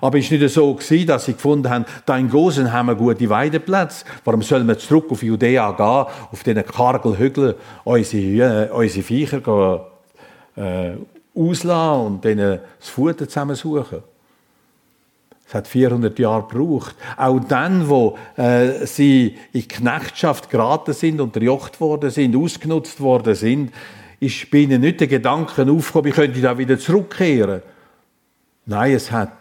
aber 0.00 0.18
es 0.18 0.30
war 0.30 0.38
nicht 0.38 0.54
so, 0.54 0.74
gewesen, 0.74 1.06
dass 1.06 1.24
sie 1.24 1.32
gefunden 1.32 1.68
haben, 1.70 1.84
da 2.06 2.16
in 2.16 2.28
Gosen 2.28 2.72
haben 2.72 2.86
wir 2.86 2.94
gute 2.94 3.28
Weideplätze. 3.28 4.04
Warum 4.24 4.42
sollen 4.42 4.66
wir 4.68 4.78
zurück 4.78 5.06
auf 5.10 5.22
Judäa 5.22 5.72
gehen, 5.72 6.14
auf 6.32 6.42
diesen 6.44 6.64
Kargelhügeln, 6.64 7.54
unsere, 7.84 8.68
äh, 8.68 8.70
unsere 8.70 9.02
Viecher 9.02 9.40
gehen, 9.40 9.80
äh, 10.56 10.92
auslassen 11.34 12.06
und 12.06 12.24
denen 12.24 12.60
das 12.78 12.88
Futter 12.88 13.28
zusammensuchen? 13.28 14.02
Es 15.50 15.54
hat 15.54 15.66
400 15.66 16.16
Jahre 16.16 16.46
gebraucht. 16.48 16.94
Auch 17.16 17.40
dann, 17.40 17.88
wo 17.88 18.16
äh, 18.36 18.86
sie 18.86 19.36
in 19.52 19.66
Knechtschaft 19.66 20.48
geraten 20.48 20.92
sind, 20.92 21.20
unterjocht 21.20 21.80
worden 21.80 22.10
sind, 22.10 22.36
ausgenutzt 22.36 23.00
worden 23.00 23.34
sind, 23.34 23.72
ist 24.20 24.48
bei 24.52 24.58
ihnen 24.58 24.82
nicht 24.82 25.00
der 25.00 25.08
Gedanke 25.08 25.62
aufgekommen, 25.68 26.08
ich 26.08 26.14
könnte 26.14 26.40
da 26.40 26.56
wieder 26.56 26.78
zurückkehren. 26.78 27.62
Nein, 28.66 28.92
es 28.92 29.10
hat 29.10 29.32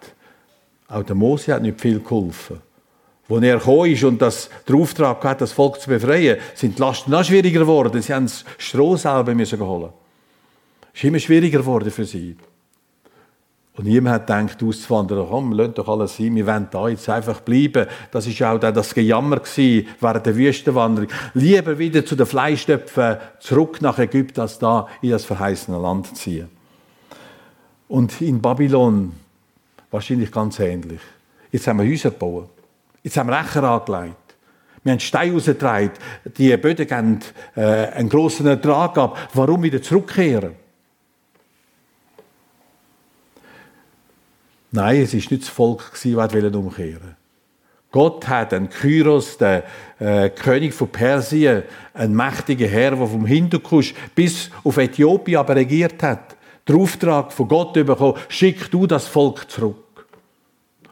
auch 0.89 1.03
der 1.03 1.15
Mose 1.15 1.53
hat 1.53 1.62
nicht 1.62 1.79
viel 1.79 2.00
geholfen. 2.00 2.62
Als 3.29 3.43
er 3.43 3.58
gekommen 3.60 3.91
ist 3.91 4.03
und 4.03 4.22
das, 4.22 4.50
den 4.67 4.75
Auftrag 4.75 5.24
hat, 5.24 5.41
das 5.41 5.51
Volk 5.51 5.79
zu 5.79 5.89
befreien, 5.89 6.38
sind 6.55 6.77
die 6.77 6.81
Lasten 6.81 7.12
noch 7.12 7.24
schwieriger 7.24 7.60
geworden. 7.60 8.01
Sie 8.01 8.13
haben 8.13 8.25
das 8.25 8.43
Stroh 8.58 8.98
selber 8.98 9.36
müssen 9.36 9.60
holen. 9.60 9.89
Es 10.91 11.00
ist 11.00 11.03
immer 11.03 11.19
schwieriger 11.19 11.60
geworden 11.60 11.91
für 11.91 12.05
sie. 12.05 12.36
Und 13.77 13.86
niemand 13.86 14.15
hat 14.15 14.27
gedacht, 14.27 14.62
auszuwandern, 14.62 15.27
komm, 15.29 15.53
lasst 15.53 15.77
doch 15.77 15.88
alles 15.88 16.17
sein, 16.17 16.36
wir 16.36 16.46
wollen 16.46 16.67
da 16.69 16.89
jetzt 16.89 17.08
einfach 17.08 17.39
bleiben. 17.39 17.88
Das 18.12 18.27
war 18.27 18.55
auch 18.55 18.60
das 18.60 18.93
Gejammer 18.93 19.39
während 19.46 20.25
der 20.25 20.36
Wüstenwanderung. 20.36 21.10
Lieber 21.36 21.77
wieder 21.77 22.05
zu 22.05 22.15
den 22.17 22.25
Fleischtöpfen 22.25 23.17
zurück 23.39 23.81
nach 23.81 24.00
Ägypten, 24.00 24.41
als 24.41 24.60
da 24.60 24.88
in 25.01 25.12
das 25.12 25.24
verheißene 25.24 25.77
Land 25.77 26.17
ziehen. 26.17 26.50
Und 27.88 28.19
in 28.22 28.41
Babylon 28.41 29.13
Wahrscheinlich 29.91 30.31
ganz 30.31 30.60
ähnlich. 30.60 31.01
Jetzt 31.51 31.67
haben 31.67 31.79
wir 31.79 31.89
Häuser 31.89 32.12
gebaut. 32.12 32.50
Jetzt 33.01 33.17
haben 33.17 33.29
wir 33.29 33.39
Recher 33.39 33.63
angelegt. 33.63 34.15
Wir 34.84 34.91
haben 34.93 35.00
Steine 35.00 35.34
rausgetragen. 35.34 35.91
Die 36.38 36.55
Böden 36.58 36.88
geben 36.88 37.19
äh, 37.55 37.62
einen 37.62 38.10
grossen 38.10 38.48
Ertrag 38.48 38.98
ab. 38.98 39.29
Warum 39.34 39.63
wieder 39.63 39.81
zurückkehren? 39.81 40.55
Nein, 44.72 45.01
es 45.01 45.13
war 45.13 45.17
nicht 45.17 45.41
das 45.41 45.50
Volk, 45.50 45.91
das 45.91 46.05
umkehren 46.05 46.53
wollte. 46.62 47.15
Gott 47.91 48.27
hat 48.27 48.53
einen 48.53 48.69
Kyros, 48.69 49.39
den 49.39 49.63
äh, 49.98 50.29
König 50.29 50.75
von 50.75 50.89
Persien, 50.89 51.63
einen 51.96 52.15
mächtigen 52.15 52.69
Herr, 52.69 52.91
der 52.91 53.08
vom 53.08 53.25
Hindukusch 53.25 53.96
bis 54.13 54.51
auf 54.63 54.77
Äthiopien 54.77 55.39
aber 55.39 55.55
regiert 55.55 56.03
hat 56.03 56.36
den 56.70 56.82
Auftrag 56.82 57.34
von 57.34 57.48
Gott 57.48 57.74
bekommen, 57.74 58.16
schick 58.30 58.70
du 58.72 58.86
das 58.88 59.08
Volk 59.08 59.50
zurück. 59.50 60.06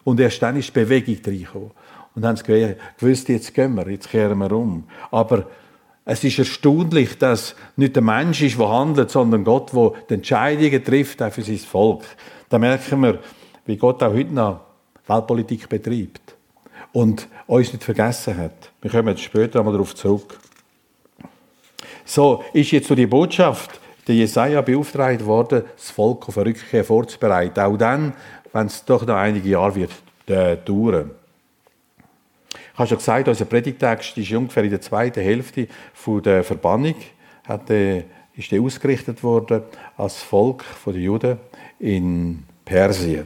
Und 0.03 0.19
erst 0.19 0.41
dann 0.41 0.57
ist 0.57 0.73
Bewegung 0.73 1.17
reingekommen. 1.25 1.71
Und 2.15 2.21
dann 2.21 2.35
haben 2.35 2.43
sie 2.43 2.75
gewusst, 2.97 3.29
jetzt 3.29 3.53
gehen 3.53 3.75
wir, 3.75 3.87
jetzt 3.89 4.09
kehren 4.09 4.39
wir 4.39 4.51
um. 4.51 4.85
Aber 5.11 5.45
es 6.03 6.23
ist 6.23 6.39
erstaunlich, 6.39 7.17
dass 7.17 7.55
nicht 7.75 7.95
der 7.95 8.01
Mensch 8.01 8.41
ist, 8.41 8.57
der 8.57 8.69
handelt, 8.69 9.11
sondern 9.11 9.43
Gott, 9.43 9.71
der 9.73 9.91
die 10.09 10.13
Entscheidungen 10.15 10.83
trifft, 10.83 11.21
auch 11.21 11.31
für 11.31 11.43
sein 11.43 11.57
Volk. 11.57 12.03
Da 12.49 12.57
merken 12.57 13.01
wir, 13.01 13.19
wie 13.65 13.77
Gott 13.77 14.01
auch 14.01 14.13
heute 14.13 14.33
noch 14.33 14.61
Weltpolitik 15.05 15.69
betreibt. 15.69 16.35
Und 16.93 17.27
uns 17.45 17.71
nicht 17.71 17.83
vergessen 17.83 18.37
hat. 18.37 18.71
Wir 18.81 18.89
kommen 18.89 19.09
jetzt 19.09 19.21
später 19.21 19.59
einmal 19.59 19.73
darauf 19.73 19.93
zurück. 19.93 20.39
So, 22.05 22.43
ist 22.53 22.71
jetzt 22.71 22.87
so 22.87 22.95
die 22.95 23.05
Botschaft, 23.05 23.79
der 24.07 24.15
Jesaja 24.15 24.61
beauftragt 24.61 25.25
worden, 25.25 25.63
das 25.75 25.91
Volk 25.91 26.27
auf 26.27 26.37
eine 26.37 26.47
Rückkehr 26.47 26.83
vorzubereiten. 26.83 27.59
Auch 27.59 27.77
dann, 27.77 28.13
wenn 28.53 28.67
es 28.67 28.83
doch 28.85 29.05
noch 29.05 29.15
einige 29.15 29.49
Jahre 29.49 29.75
wird 29.75 29.91
äh, 30.27 30.57
dauern. 30.57 31.11
Ich 32.49 32.79
habe 32.79 32.87
schon 32.87 32.97
gesagt, 32.97 33.27
unser 33.27 33.45
Predigtext 33.45 34.17
ist 34.17 34.31
ungefähr 34.31 34.63
in 34.63 34.69
der 34.69 34.81
zweiten 34.81 35.21
Hälfte 35.21 35.67
der 36.23 36.43
Verbannung, 36.43 36.95
hat, 37.47 37.69
äh, 37.69 38.03
ist 38.35 38.53
ausgerichtet 38.53 39.23
worden 39.23 39.63
als 39.97 40.21
Volk 40.21 40.63
der 40.85 40.93
Juden 40.93 41.37
in 41.79 42.43
Persien. 42.63 43.25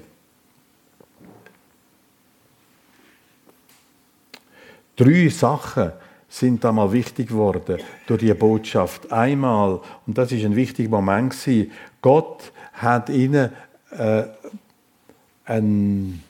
Drei 4.95 5.29
Sachen 5.29 5.91
sind 6.31 6.63
da 6.63 6.71
mal 6.71 6.93
wichtig 6.93 7.27
geworden 7.27 7.77
durch 8.07 8.21
die 8.21 8.33
Botschaft. 8.33 9.11
Einmal, 9.11 9.81
und 10.07 10.17
das 10.17 10.31
ist 10.31 10.45
ein 10.45 10.55
wichtiger 10.55 10.89
Moment 10.89 11.31
gewesen, 11.31 11.71
Gott 12.01 12.53
hat 12.73 13.09
ihnen 13.09 13.51
äh, 13.91 14.23
ein, 15.45 16.23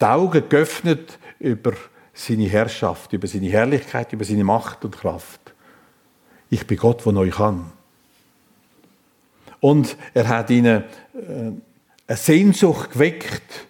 die 0.00 0.04
Augen 0.04 0.48
geöffnet 0.48 1.18
über 1.40 1.72
seine 2.14 2.44
Herrschaft, 2.44 3.12
über 3.12 3.26
seine 3.26 3.48
Herrlichkeit, 3.48 4.12
über 4.12 4.24
seine 4.24 4.44
Macht 4.44 4.84
und 4.84 4.96
Kraft. 4.96 5.40
Ich 6.50 6.64
bin 6.64 6.78
Gott, 6.78 7.04
der 7.04 7.16
euch 7.16 7.34
kann. 7.34 7.72
Und 9.58 9.96
er 10.14 10.28
hat 10.28 10.50
ihnen 10.50 10.84
äh, 11.14 11.52
eine 12.06 12.16
Sehnsucht 12.16 12.92
geweckt, 12.92 13.66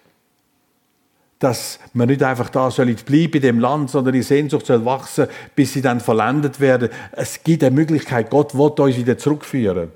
dass 1.39 1.79
man 1.93 2.09
nicht 2.09 2.21
einfach 2.21 2.49
da 2.49 2.69
soll 2.69 2.93
bleiben 2.93 3.33
in 3.33 3.41
dem 3.41 3.59
Land, 3.59 3.89
sondern 3.89 4.13
die 4.13 4.21
Sehnsucht 4.21 4.65
soll 4.65 4.83
wachsen, 4.83 5.27
bis 5.55 5.73
sie 5.73 5.81
dann 5.81 6.01
vollendet 6.01 6.59
werden. 6.59 6.89
Es 7.13 7.41
gibt 7.43 7.63
eine 7.63 7.73
Möglichkeit, 7.73 8.29
Gott 8.29 8.53
will 8.53 8.71
uns 8.85 8.97
wieder 8.97 9.17
zurückführen. 9.17 9.91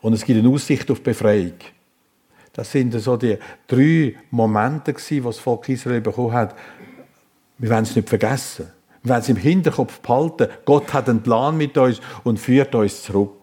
Und 0.00 0.12
es 0.12 0.24
gibt 0.24 0.38
eine 0.38 0.48
Aussicht 0.48 0.90
auf 0.90 1.00
Befreiung. 1.02 1.54
Das 2.52 2.72
sind 2.72 2.92
so 3.00 3.16
die 3.16 3.38
drei 3.68 4.16
Momente, 4.32 4.92
die 4.92 5.20
das 5.20 5.38
Volk 5.38 5.68
Israel 5.68 6.00
bekommen 6.00 6.32
hat. 6.32 6.56
Wir 7.58 7.70
werden 7.70 7.84
es 7.84 7.94
nicht 7.94 8.08
vergessen. 8.08 8.66
Wir 9.02 9.10
werden 9.10 9.22
es 9.22 9.28
im 9.28 9.36
Hinterkopf 9.36 10.00
behalten. 10.00 10.48
Gott 10.64 10.92
hat 10.92 11.08
einen 11.08 11.22
Plan 11.22 11.56
mit 11.56 11.78
uns 11.78 12.00
und 12.24 12.40
führt 12.40 12.74
uns 12.74 13.04
zurück. 13.04 13.37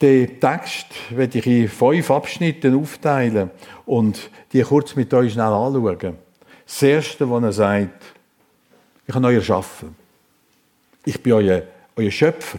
Den 0.00 0.40
Text 0.40 0.86
werde 1.10 1.38
ich 1.38 1.46
in 1.46 1.68
fünf 1.68 2.10
Abschnitte 2.10 2.74
aufteilen 2.74 3.50
und 3.84 4.30
die 4.52 4.62
kurz 4.62 4.94
mit 4.94 5.12
euch 5.12 5.32
schnell 5.32 5.46
anschauen. 5.46 6.18
Das 6.64 6.82
Erste, 6.82 7.28
was 7.28 7.42
er 7.42 7.52
sagt, 7.52 8.04
ich 9.06 9.12
kann 9.12 9.24
euch 9.24 9.36
erschaffen. 9.36 9.96
Ich 11.04 11.20
bin 11.22 11.32
euer, 11.32 11.62
euer 11.96 12.10
Schöpfer. 12.10 12.58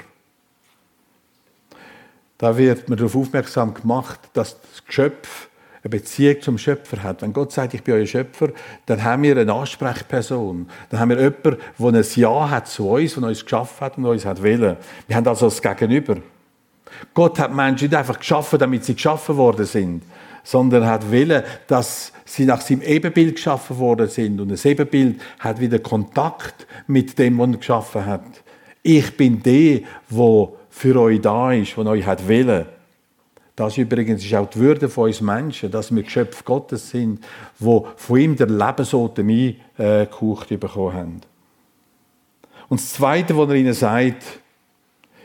Da 2.38 2.58
wird 2.58 2.89
man 2.89 2.98
darauf 2.98 3.15
aufmerksam 3.15 3.74
gemacht, 3.74 4.19
dass 4.34 4.60
das 4.62 4.86
Geschöpf 4.86 5.50
eine 5.84 5.91
Beziehung 5.91 6.41
zum 6.41 6.58
Schöpfer 6.58 7.03
hat. 7.03 7.22
Wenn 7.22 7.31
Gott 7.31 7.51
sagt, 7.51 7.74
ich 7.74 7.84
bin 7.84 7.93
euer 7.93 8.05
Schöpfer, 8.05 8.50
dann 8.86 9.03
haben 9.03 9.24
wir 9.24 9.38
eine 9.38 9.53
Ansprechperson. 9.53 10.69
Dann 10.89 11.00
haben 11.00 11.10
wir 11.10 11.17
jemanden, 11.17 11.58
der 11.77 11.88
ein 11.88 12.05
Ja 12.15 12.50
hat 12.50 12.67
zu 12.67 12.89
uns, 12.89 13.13
der 13.13 13.24
uns 13.24 13.43
geschaffen 13.43 13.79
hat 13.81 13.98
und 13.98 14.05
uns 14.05 14.25
hat 14.25 14.43
wollen. 14.43 14.75
Wir 15.08 15.15
haben 15.15 15.27
also 15.27 15.46
das 15.46 15.62
Gegenüber. 15.62 16.17
Gott 17.13 17.39
hat 17.39 17.53
Menschen 17.53 17.86
nicht 17.89 17.96
einfach 17.98 18.19
geschaffen, 18.19 18.60
damit 18.60 18.86
sie 18.86 18.96
geschaffen 18.96 19.38
worden 19.38 19.65
sind, 19.65 20.03
sondern 20.43 20.86
hat 20.86 21.12
willen, 21.12 21.43
dass 21.67 22.12
sie 22.25 22.46
nach 22.46 22.62
seinem 22.62 22.81
Ebenbild 22.81 23.36
geschaffen 23.36 23.77
worden 23.77 24.08
sind. 24.08 24.39
Und 24.39 24.50
das 24.50 24.65
Ebenbild 24.65 25.22
hat 25.39 25.60
wieder 25.60 25.79
Kontakt 25.79 26.67
mit 26.88 27.17
dem, 27.19 27.38
was 27.38 27.50
er 27.50 27.58
geschaffen 27.58 28.05
hat. 28.05 28.25
Ich 28.81 29.15
bin 29.17 29.43
der, 29.43 29.81
wo 30.10 30.58
für 30.69 31.00
euch 31.00 31.22
da 31.22 31.51
ist, 31.51 31.77
wo 31.77 31.81
euch 31.81 32.05
hat 32.05 32.27
willen. 32.27 32.65
Das 33.55 33.77
übrigens 33.77 34.24
ist 34.24 34.34
auch 34.36 34.50
die 34.50 34.60
Würde 34.60 34.88
von 34.88 35.08
uns 35.08 35.19
Menschen, 35.19 35.69
dass 35.69 35.93
wir 35.93 36.03
Geschöpfe 36.03 36.46
Gottes 36.46 36.91
sind, 36.91 37.19
wo 37.60 37.89
von 37.98 38.17
ihm 38.17 38.36
der 38.38 38.48
Lebensatem 38.48 39.27
eingehaucht 39.77 40.48
bekommen 40.48 40.93
haben. 40.93 41.22
Und 42.69 42.79
das 42.79 42.93
Zweite, 42.93 43.36
was 43.36 43.50
er 43.50 43.55
ihnen 43.55 43.74
sagt, 43.74 44.24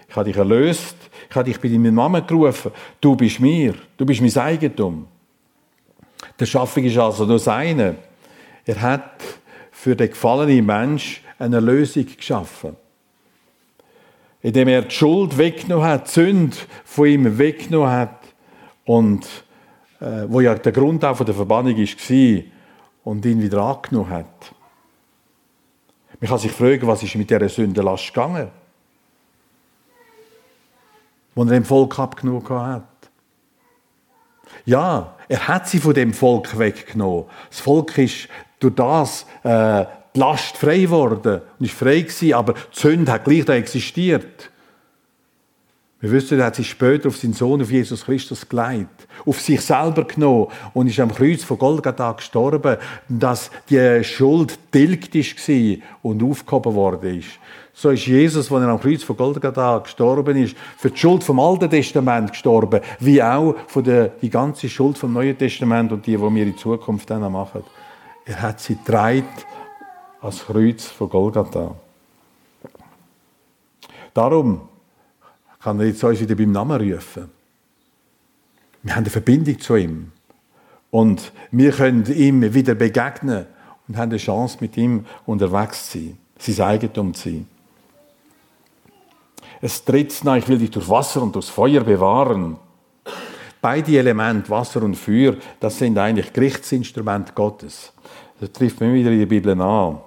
ich 0.08 0.16
habe 0.16 0.24
dich 0.24 0.36
erlöst, 0.36 0.96
ich 1.28 1.36
habe 1.36 1.44
dich 1.44 1.60
bei 1.60 1.68
deinem 1.68 1.94
Namen 1.94 2.26
gerufen. 2.26 2.70
Du 3.00 3.16
bist 3.16 3.40
mir. 3.40 3.74
Du 3.96 4.04
bist 4.04 4.20
mein 4.20 4.36
Eigentum. 4.36 5.06
Der 6.38 6.46
Schaffung 6.46 6.84
ist 6.84 6.98
also 6.98 7.24
nur 7.24 7.38
seine. 7.38 7.96
Er 8.64 8.80
hat 8.80 9.22
für 9.70 9.94
den 9.94 10.08
gefallenen 10.08 10.64
Mensch 10.64 11.22
eine 11.38 11.60
Lösung 11.60 12.06
geschaffen. 12.06 12.76
Indem 14.40 14.68
er 14.68 14.82
die 14.82 14.94
Schuld 14.94 15.36
weggenommen 15.36 15.86
hat, 15.86 16.08
die 16.08 16.12
Sünde 16.12 16.56
von 16.84 17.06
ihm 17.06 17.38
weggenommen 17.38 17.90
hat 17.90 18.20
und 18.84 19.26
äh, 20.00 20.24
wo 20.28 20.40
ja 20.40 20.54
der 20.54 20.72
Grund 20.72 21.04
auch 21.04 21.16
von 21.16 21.26
der 21.26 21.34
Verbannung 21.34 21.76
war 21.76 22.42
und 23.04 23.24
ihn 23.24 23.42
wieder 23.42 23.62
angenommen 23.62 24.10
hat. 24.10 24.54
Man 26.20 26.28
kann 26.28 26.38
sich 26.38 26.52
fragen, 26.52 26.86
was 26.86 27.02
ist 27.02 27.14
mit 27.16 27.30
dieser 27.30 27.48
Sündenlast 27.48 28.08
gegangen? 28.08 28.48
Die 31.34 31.40
er 31.40 31.46
dem 31.46 31.64
Volk 31.64 31.98
abgenommen 31.98 32.48
hat. 32.48 32.82
Ja, 34.64 35.14
er 35.28 35.48
hat 35.48 35.68
sie 35.68 35.78
von 35.78 35.94
dem 35.94 36.12
Volk 36.12 36.58
weggenommen. 36.58 37.24
Das 37.50 37.60
Volk 37.60 37.98
ist 37.98 38.28
durch 38.60 38.74
das 38.74 39.26
äh, 39.42 39.84
die 40.14 40.20
Last 40.20 40.56
frei 40.56 40.80
geworden 40.80 41.42
und 41.58 41.66
ist 41.66 41.74
frei 41.74 42.00
gewesen, 42.00 42.34
aber 42.34 42.52
die 42.52 42.60
Sünde 42.80 43.12
hat 43.12 43.24
gleich 43.24 43.44
da 43.44 43.54
existiert. 43.54 44.50
Wir 46.04 46.10
wissen, 46.10 46.38
er 46.38 46.44
hat 46.44 46.56
sich 46.56 46.68
später 46.68 47.08
auf 47.08 47.16
seinen 47.16 47.32
Sohn, 47.32 47.62
auf 47.62 47.70
Jesus 47.70 48.04
Christus 48.04 48.46
geleitet, 48.46 49.08
auf 49.24 49.40
sich 49.40 49.58
selber 49.62 50.04
genommen 50.04 50.48
und 50.74 50.86
ist 50.86 51.00
am 51.00 51.10
Kreuz 51.10 51.42
von 51.42 51.56
Golgatha 51.56 52.12
gestorben, 52.12 52.76
dass 53.08 53.50
die 53.70 54.04
Schuld 54.04 54.58
tilgt 54.70 55.14
war 55.14 55.76
und 56.02 56.22
aufgehoben 56.22 56.74
worden 56.74 57.20
ist. 57.20 57.30
So 57.72 57.88
ist 57.88 58.04
Jesus, 58.04 58.52
als 58.52 58.62
er 58.62 58.68
am 58.68 58.80
Kreuz 58.82 59.02
von 59.02 59.16
Golgatha 59.16 59.78
gestorben 59.78 60.36
ist, 60.36 60.54
für 60.76 60.90
die 60.90 60.98
Schuld 60.98 61.24
vom 61.24 61.40
Alten 61.40 61.70
Testament 61.70 62.32
gestorben, 62.32 62.82
wie 63.00 63.22
auch 63.22 63.54
für 63.66 63.82
die, 63.82 64.10
die 64.20 64.28
ganze 64.28 64.68
Schuld 64.68 64.98
vom 64.98 65.14
Neuen 65.14 65.38
Testament 65.38 65.90
und 65.90 66.06
die, 66.06 66.18
die 66.18 66.22
wir 66.22 66.42
in 66.42 66.58
Zukunft 66.58 67.08
dann 67.08 67.32
machen. 67.32 67.64
Er 68.26 68.42
hat 68.42 68.60
sie 68.60 68.76
getragen 68.76 69.24
als 70.20 70.44
Kreuz 70.44 70.84
von 70.84 71.08
Golgatha. 71.08 71.74
Darum 74.12 74.68
kann 75.64 75.80
er 75.80 75.86
jetzt 75.86 76.04
uns 76.04 76.20
wieder 76.20 76.34
beim 76.34 76.52
Namen 76.52 76.92
rufen. 76.92 77.30
Wir 78.82 78.94
haben 78.94 79.04
eine 79.04 79.10
Verbindung 79.10 79.58
zu 79.58 79.76
ihm. 79.76 80.12
Und 80.90 81.32
wir 81.50 81.72
können 81.72 82.04
ihm 82.04 82.52
wieder 82.52 82.74
begegnen 82.74 83.46
und 83.88 83.96
haben 83.96 84.10
eine 84.10 84.18
Chance, 84.18 84.58
mit 84.60 84.76
ihm 84.76 85.06
unterwegs 85.24 85.90
zu 85.90 85.98
sein, 85.98 86.18
sein 86.38 86.66
Eigentum 86.66 87.14
zu 87.14 87.30
sein. 87.30 87.48
Es 89.62 89.82
tritt 89.82 90.22
nach, 90.22 90.36
ich 90.36 90.46
will 90.48 90.58
dich 90.58 90.70
durch 90.70 90.86
Wasser 90.86 91.22
und 91.22 91.34
durch 91.34 91.46
Feuer 91.46 91.82
bewahren. 91.82 92.58
Beide 93.62 93.98
Elemente, 93.98 94.50
Wasser 94.50 94.82
und 94.82 94.96
Feuer, 94.96 95.34
das 95.60 95.78
sind 95.78 95.96
eigentlich 95.96 96.30
Gerichtsinstrumente 96.30 97.32
Gottes. 97.32 97.90
Das 98.38 98.52
trifft 98.52 98.82
man 98.82 98.92
wieder 98.92 99.10
in 99.10 99.20
der 99.20 99.26
Bibel 99.26 99.58
an. 99.58 99.98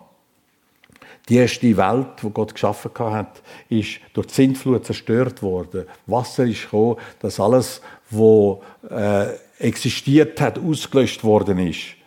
Die 1.29 1.36
erste 1.36 1.75
Welt, 1.75 2.07
die 2.22 2.29
Gott 2.29 2.53
geschaffen 2.53 2.91
hat, 2.98 3.41
ist 3.67 4.00
durch 4.13 4.27
die 4.27 4.34
Sintflut 4.34 4.86
zerstört 4.86 5.41
worden. 5.41 5.86
Wasser 6.05 6.46
ist 6.46 6.63
gekommen, 6.63 6.96
dass 7.19 7.39
alles, 7.39 7.81
was 8.10 8.57
äh, 8.89 9.36
existiert 9.60 10.39
hat, 10.39 10.57
ausgelöscht 10.57 11.24
worden 11.24 11.60
ist. 11.60 11.98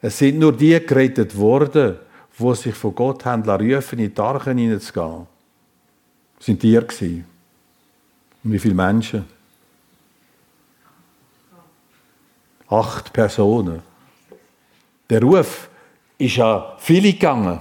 Es 0.00 0.18
sind 0.18 0.38
nur 0.38 0.52
die 0.52 0.78
gerettet 0.84 1.36
worden, 1.36 1.96
die 2.38 2.54
sich 2.54 2.74
von 2.74 2.94
Gott 2.94 3.24
haben 3.24 3.48
rufen, 3.48 3.98
in 3.98 4.14
die 4.14 4.20
Archen 4.20 4.58
hineinzugehen. 4.58 5.26
Sind 6.38 6.62
die 6.62 6.72
gewesen. 6.72 7.24
Und 8.42 8.52
wie 8.52 8.58
viele 8.58 8.74
Menschen? 8.74 9.24
Acht 12.68 13.12
Personen. 13.12 13.82
Der 15.08 15.22
Ruf 15.22 15.68
ist 16.18 16.36
ja 16.36 16.76
viele 16.78 17.12
gegangen. 17.12 17.60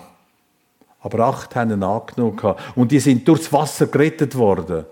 Aber 1.04 1.20
acht 1.20 1.56
haben 1.56 1.72
ihn 1.72 1.84
angenommen. 1.84 2.56
Und 2.76 2.92
die 2.92 3.00
sind 3.00 3.28
durchs 3.28 3.52
Wasser 3.52 3.88
gerettet 3.88 4.36
worden. 4.36 4.86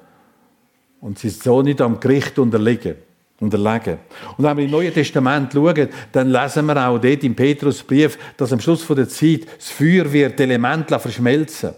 Und 0.99 1.17
sie 1.17 1.29
sind 1.29 1.43
so 1.43 1.61
nicht 1.61 1.81
am 1.81 1.99
Gericht. 1.99 2.37
Unterlegen. 2.37 3.97
Und 4.37 4.43
wenn 4.43 4.57
wir 4.57 4.65
im 4.65 4.71
Neuen 4.71 4.93
Testament 4.93 5.51
schauen, 5.51 5.89
dann 6.11 6.29
lesen 6.29 6.65
wir 6.67 6.87
auch 6.87 6.99
dort 6.99 7.23
im 7.23 7.35
Petrusbrief, 7.35 8.19
dass 8.37 8.53
am 8.53 8.59
Schluss 8.59 8.85
der 8.85 9.09
Zeit 9.09 9.47
das 9.57 9.71
Feuer 9.71 10.13
wird 10.13 10.39
Elemente 10.39 10.99
verschmelzen. 10.99 11.71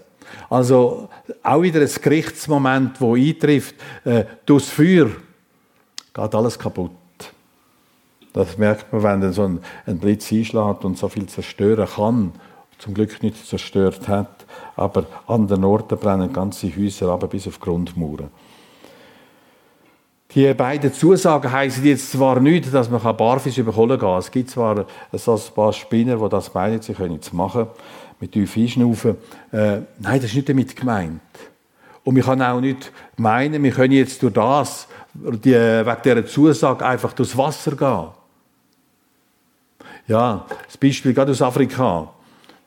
Also 0.49 1.07
auch 1.41 1.61
wieder 1.61 1.79
ein 1.79 1.89
Gerichtsmoment, 2.01 2.99
wo 2.99 3.15
eintrifft. 3.15 3.75
Äh, 4.03 4.25
durchs 4.45 4.69
Feuer 4.69 5.09
geht 6.13 6.35
alles 6.35 6.59
kaputt. 6.59 6.91
Das 8.33 8.57
merkt 8.57 8.91
man, 8.91 9.03
wenn 9.03 9.21
dann 9.21 9.31
so 9.31 9.43
ein 9.43 9.99
Blitz 9.99 10.31
einschlägt 10.33 10.83
und 10.83 10.97
so 10.97 11.07
viel 11.07 11.27
zerstören 11.27 11.87
kann 11.87 12.33
zum 12.83 12.93
Glück 12.93 13.23
nicht 13.23 13.47
zerstört 13.47 14.07
hat, 14.09 14.45
aber 14.75 15.05
an 15.27 15.47
den 15.47 15.63
Orten 15.63 15.97
brennen 15.97 16.33
ganze 16.33 16.67
Häuser 16.75 17.09
aber 17.09 17.27
bis 17.27 17.47
auf 17.47 17.59
Grundmauern. 17.59 18.29
Die 20.35 20.53
beiden 20.53 20.91
Zusagen 20.91 21.49
heißen 21.49 21.85
jetzt 21.85 22.11
zwar 22.11 22.39
nicht, 22.41 22.73
dass 22.73 22.89
man 22.89 23.01
barfuß 23.01 23.57
über 23.57 23.71
Kohle 23.71 23.97
gehen 23.97 24.09
kann. 24.09 24.19
Es 24.19 24.31
gibt 24.31 24.49
zwar 24.49 24.79
ein 24.79 25.39
paar 25.55 25.71
Spinner, 25.71 26.17
die 26.17 26.29
das 26.29 26.53
meinen, 26.53 26.81
sie 26.81 26.93
können 26.93 27.19
es 27.21 27.31
machen, 27.31 27.67
mit 28.19 28.33
tief 28.33 28.57
einschnaufen. 28.57 29.15
Äh, 29.51 29.81
nein, 29.99 30.15
das 30.15 30.25
ist 30.25 30.35
nicht 30.35 30.49
damit 30.49 30.75
gemeint. 30.75 31.21
Und 32.03 32.15
wir 32.15 32.23
können 32.23 32.41
auch 32.41 32.59
nicht 32.59 32.91
meinen, 33.15 33.63
wir 33.63 33.71
können 33.71 33.93
jetzt 33.93 34.21
durch 34.23 34.33
das, 34.33 34.87
die, 35.13 35.53
wegen 35.53 36.01
dieser 36.03 36.25
Zusage, 36.25 36.85
einfach 36.85 37.13
durchs 37.13 37.37
Wasser 37.37 37.75
gehen. 37.75 38.07
Ja, 40.07 40.45
das 40.65 40.75
Beispiel 40.75 41.13
gerade 41.13 41.31
aus 41.31 41.41
Afrika 41.41 42.09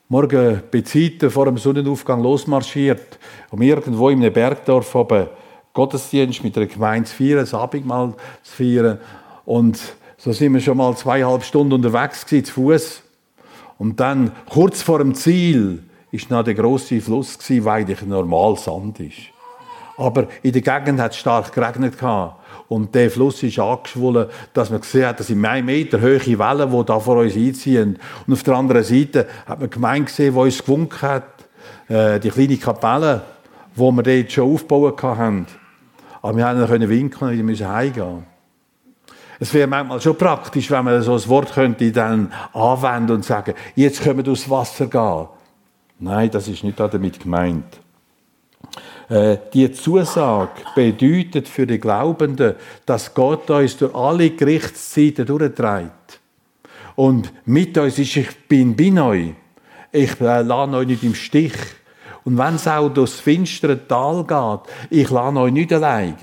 morgen 0.09 0.63
bei 0.71 1.31
vor 1.31 1.47
dem 1.47 1.59
Sonnenaufgang 1.59 2.23
losmarschiert, 2.23 3.19
um 3.51 3.61
irgendwo 3.61 4.09
in 4.09 4.21
einem 4.21 4.33
Bergdorf 4.33 4.95
oben 4.95 5.27
Gottesdienst 5.73 6.45
mit 6.45 6.57
einer 6.57 6.67
Gemeinde 6.67 7.09
zu 7.09 7.17
feiern, 7.17 7.41
das 7.41 7.53
Abendmahl 7.53 8.15
zu 8.43 8.57
feiern. 8.57 8.99
Und 9.45 9.79
so 10.17 10.33
sind 10.33 10.55
wir 10.55 10.61
schon 10.61 10.77
mal 10.77 10.97
zweieinhalb 10.97 11.43
Stunden 11.43 11.73
unterwegs 11.73 12.25
gewesen, 12.25 12.45
zu 12.45 12.53
Fuß. 12.55 13.03
Und 13.79 14.01
dann, 14.01 14.33
kurz 14.49 14.81
vor 14.81 14.99
dem 14.99 15.15
Ziel, 15.15 15.83
ist 16.13 16.31
noch 16.31 16.45
der 16.45 16.55
große 16.55 17.01
Fluss 17.01 17.39
gewesen, 17.39 17.65
weil 17.65 17.81
eigentlich 17.81 18.03
normal 18.03 18.57
Sand 18.57 19.01
ist. 19.01 19.19
Aber 19.99 20.29
in 20.43 20.53
der 20.53 20.63
Gegend 20.63 21.01
hat 21.01 21.13
es 21.13 21.19
stark 21.19 21.53
geregnet 21.53 21.99
gehabt. 21.99 22.41
Und 22.69 22.95
der 22.95 23.11
Fluss 23.11 23.43
ist 23.43 23.59
angeschwollen, 23.59 24.27
dass 24.53 24.71
man 24.71 24.81
gesehen 24.81 25.07
hat, 25.07 25.21
dass 25.21 25.31
in 25.31 25.45
einem 25.45 25.67
Meter 25.67 26.01
hohe 26.01 26.39
Wellen, 26.39 26.71
die 26.71 26.85
da 26.85 26.99
vor 26.99 27.19
uns 27.19 27.37
einziehen. 27.37 27.99
Und 28.27 28.33
auf 28.33 28.43
der 28.43 28.55
anderen 28.55 28.83
Seite 28.83 29.27
hat 29.47 29.61
man 29.61 29.71
Gemeinde 29.71 30.07
gesehen, 30.07 30.35
die 30.35 30.41
uns 30.41 30.63
gewunken 30.63 31.03
hat, 31.03 31.25
äh, 31.89 32.19
die 32.19 32.31
kleine 32.31 32.57
Kapelle, 32.57 33.23
die 33.77 33.81
wir 33.81 34.03
dort 34.03 34.33
schon 34.33 34.53
aufgebaut 34.53 35.03
haben. 35.03 35.47
Aber 36.23 36.37
wir 36.37 36.45
haben 36.45 36.67
können 36.67 36.89
winken 36.89 37.29
und 37.29 37.35
wieder 37.35 37.45
müssen 37.45 37.69
heimgehen. 37.69 38.25
Es 39.39 39.53
wäre 39.53 39.67
manchmal 39.67 40.01
schon 40.01 40.17
praktisch, 40.17 40.71
wenn 40.71 40.85
man 40.85 41.03
so 41.03 41.15
ein 41.15 41.29
Wort 41.29 41.53
könnte 41.53 41.93
dann 41.93 42.33
anwenden 42.53 43.13
und 43.13 43.25
sagen, 43.25 43.55
jetzt 43.75 44.03
können 44.03 44.17
wir 44.17 44.25
durchs 44.25 44.49
Wasser 44.49 44.87
gehen. 44.87 45.29
Nein, 45.99 46.31
das 46.31 46.49
ist 46.49 46.65
nicht 46.65 46.81
damit 46.81 47.21
gemeint. 47.21 47.81
Äh, 49.09 49.39
die 49.53 49.71
Zusage 49.73 50.63
bedeutet 50.75 51.49
für 51.49 51.67
die 51.67 51.79
Glaubenden, 51.79 52.55
dass 52.85 53.15
Gott 53.15 53.49
uns 53.51 53.77
durch 53.77 53.95
alle 53.95 54.31
Gerichtszeiten 54.31 55.27
durchträgt. 55.27 56.21
Und 56.97 57.33
mit 57.45 57.77
uns 57.79 57.99
ist, 57.99 58.17
ich 58.17 58.49
bin 58.49 58.75
bei 58.75 59.01
euch. 59.01 59.35
Ich 59.93 60.21
äh, 60.21 60.43
lasse 60.43 60.77
euch 60.77 60.87
nicht 60.87 61.05
im 61.05 61.15
Stich. 61.15 61.55
Und 62.25 62.39
wenn 62.39 62.57
es 62.57 62.67
auch 62.67 62.89
durchs 62.89 63.21
finstere 63.21 63.87
Tal 63.87 64.25
geht, 64.25 64.91
ich 64.91 65.11
lasse 65.11 65.39
euch 65.39 65.53
nicht 65.53 65.73
allein. 65.73 66.17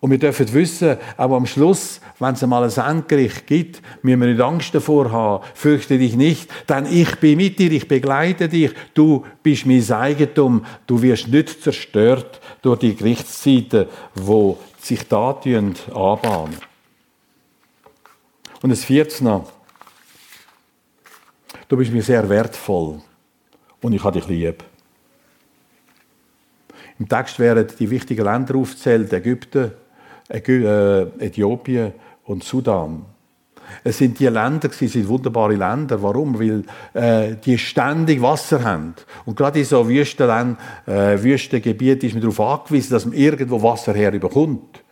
Und 0.00 0.12
wir 0.12 0.18
dürfen 0.18 0.52
wissen, 0.52 0.96
auch 1.16 1.36
am 1.36 1.46
Schluss, 1.46 2.00
wenn 2.20 2.34
es 2.34 2.42
einmal 2.42 2.62
ein 2.62 2.96
Endgericht 2.98 3.46
gibt, 3.48 3.82
müssen 4.02 4.20
wir 4.20 4.28
nicht 4.28 4.40
Angst 4.40 4.72
davor 4.72 5.10
haben. 5.10 5.44
Fürchte 5.54 5.98
dich 5.98 6.14
nicht, 6.14 6.48
denn 6.68 6.86
ich 6.86 7.16
bin 7.16 7.36
mit 7.36 7.58
dir, 7.58 7.72
ich 7.72 7.88
begleite 7.88 8.48
dich. 8.48 8.72
Du 8.94 9.24
bist 9.42 9.66
mein 9.66 9.90
Eigentum. 9.90 10.64
Du 10.86 11.02
wirst 11.02 11.26
nicht 11.28 11.62
zerstört 11.62 12.40
durch 12.62 12.78
die 12.78 12.94
Gerichtszeiten, 12.94 13.86
wo 14.14 14.58
sich 14.80 15.06
da 15.08 15.30
anbahnen. 15.32 16.56
Und 18.62 18.70
das 18.70 18.84
14. 18.84 19.40
Du 21.66 21.76
bist 21.76 21.92
mir 21.92 22.02
sehr 22.02 22.28
wertvoll 22.28 23.00
und 23.82 23.92
ich 23.92 24.02
habe 24.04 24.20
dich 24.20 24.28
lieb. 24.28 24.62
Im 27.00 27.08
Text 27.08 27.38
werden 27.38 27.66
die 27.78 27.90
wichtigen 27.90 28.24
Länder 28.24 28.56
aufgezählt, 28.56 29.12
Ägypten, 29.12 29.72
Äthiopien 30.28 31.92
und 32.24 32.44
Sudan. 32.44 33.04
Es 33.84 33.98
sind 33.98 34.18
die 34.18 34.26
Länder, 34.26 34.70
sie 34.70 34.88
sind 34.88 35.08
wunderbare 35.08 35.54
Länder. 35.54 36.02
Warum? 36.02 36.38
Weil 36.38 36.64
äh, 36.94 37.36
die 37.36 37.58
ständig 37.58 38.20
Wasser 38.22 38.62
haben. 38.62 38.94
Und 39.24 39.36
gerade 39.36 39.58
in 39.58 39.64
so 39.64 39.88
Wüstenländern, 39.88 40.58
äh, 40.86 41.22
Wüstengebieten 41.22 42.08
ist 42.08 42.14
man 42.14 42.22
darauf 42.22 42.40
angewiesen, 42.40 42.90
dass 42.92 43.06
man 43.06 43.14
irgendwo 43.14 43.62
Wasser 43.62 43.94
herüberkommt. 43.94 44.82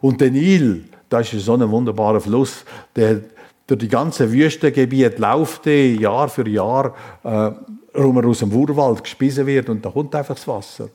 Und 0.00 0.20
der 0.20 0.30
Nil, 0.30 0.84
das 1.08 1.32
ist 1.32 1.44
so 1.44 1.54
ein 1.54 1.70
wunderbarer 1.70 2.20
Fluss, 2.20 2.64
der 2.96 3.20
durch 3.66 3.80
die 3.80 3.88
ganze 3.88 4.30
Wüstengebiet 4.30 5.18
läuft 5.18 5.64
der 5.66 5.94
Jahr 5.94 6.28
für 6.28 6.46
Jahr, 6.48 6.94
äh, 7.22 7.50
aus 8.26 8.40
dem 8.40 8.52
Urwald 8.52 9.02
gespissen 9.02 9.46
wird 9.46 9.68
und 9.68 9.84
da 9.84 9.90
kommt 9.90 10.14
einfach 10.14 10.34
das 10.34 10.46
Wasser. 10.48 10.88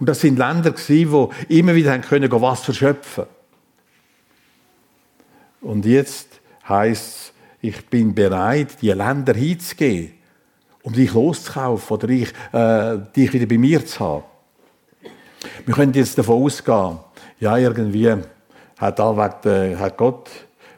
Und 0.00 0.08
das 0.08 0.20
sind 0.20 0.38
Länder 0.38 0.72
die 0.72 1.54
immer 1.54 1.74
wieder 1.74 1.92
Wasser 2.42 2.72
schöpfen 2.72 3.26
und 5.66 5.84
jetzt 5.84 6.40
heißt 6.68 7.02
es, 7.02 7.32
ich 7.60 7.86
bin 7.86 8.14
bereit, 8.14 8.80
die 8.80 8.90
Länder 8.90 9.34
hinzugehen, 9.34 10.12
um 10.82 10.92
dich 10.92 11.12
loszukaufen 11.12 11.96
oder 11.96 12.08
ich, 12.08 12.28
äh, 12.52 12.98
dich 13.14 13.32
wieder 13.32 13.46
bei 13.46 13.58
mir 13.58 13.84
zu 13.84 13.98
haben. 13.98 14.24
Wir 15.64 15.74
können 15.74 15.92
jetzt 15.94 16.16
davon 16.16 16.44
ausgehen, 16.44 16.98
ja, 17.40 17.58
irgendwie 17.58 18.14
hat, 18.78 18.98
da, 18.98 19.16
hat 19.16 19.96
Gott 19.96 20.30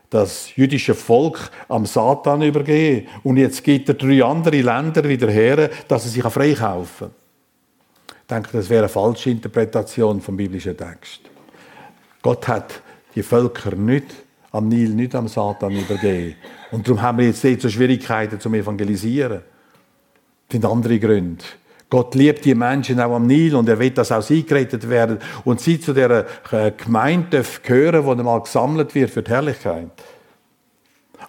das 0.09 0.57
jüdische 0.57 0.95
Volk 0.95 1.51
am 1.69 1.85
Satan 1.85 2.41
übergeben 2.41 3.09
und 3.25 3.37
jetzt 3.37 3.63
geht 3.63 3.89
er 3.91 3.95
drei 3.95 4.25
andere 4.25 4.63
Länder 4.63 5.05
wieder 5.05 5.29
her, 5.29 5.69
dass 5.87 6.07
er 6.07 6.11
sich 6.11 6.23
freikaufen 6.23 7.09
kann. 7.09 8.17
Ich 8.23 8.27
denke, 8.27 8.49
das 8.53 8.71
wäre 8.71 8.85
eine 8.85 8.89
falsche 8.89 9.31
Interpretation 9.31 10.23
vom 10.23 10.37
biblischen 10.37 10.77
Text. 10.77 11.21
Gott 12.23 12.49
hat 12.49 12.81
die 13.15 13.23
Völker 13.23 13.75
nicht 13.75 14.07
am 14.59 14.69
Nil, 14.69 14.91
nicht 14.91 15.15
am 15.15 15.29
Satan 15.29 15.73
übergeben. 15.73 16.35
Und 16.71 16.87
darum 16.87 17.01
haben 17.01 17.19
wir 17.19 17.27
jetzt 17.27 17.63
so 17.63 17.69
Schwierigkeiten 17.69 18.39
zum 18.39 18.55
Evangelisieren. 18.55 19.41
Das 20.49 20.53
sind 20.53 20.65
andere 20.65 20.99
Gründe. 20.99 21.45
Gott 21.91 22.15
liebt 22.15 22.45
die 22.45 22.55
Menschen 22.55 23.01
auch 23.01 23.15
am 23.15 23.27
Nil 23.27 23.55
und 23.55 23.69
er 23.69 23.79
will, 23.79 23.91
dass 23.91 24.13
auch 24.13 24.21
sie 24.21 24.45
gerettet 24.45 24.89
werden 24.91 25.19
und 25.45 25.61
sie 25.61 25.81
zu 25.81 25.95
der 25.95 26.27
äh, 26.51 26.73
Gemeinde 26.73 27.43
gehören, 27.63 28.05
die 28.05 28.11
einmal 28.11 28.43
gesammelt 28.43 28.95
wird 28.95 29.11
für 29.11 29.23
die 29.23 29.31
Herrlichkeit. 29.31 29.91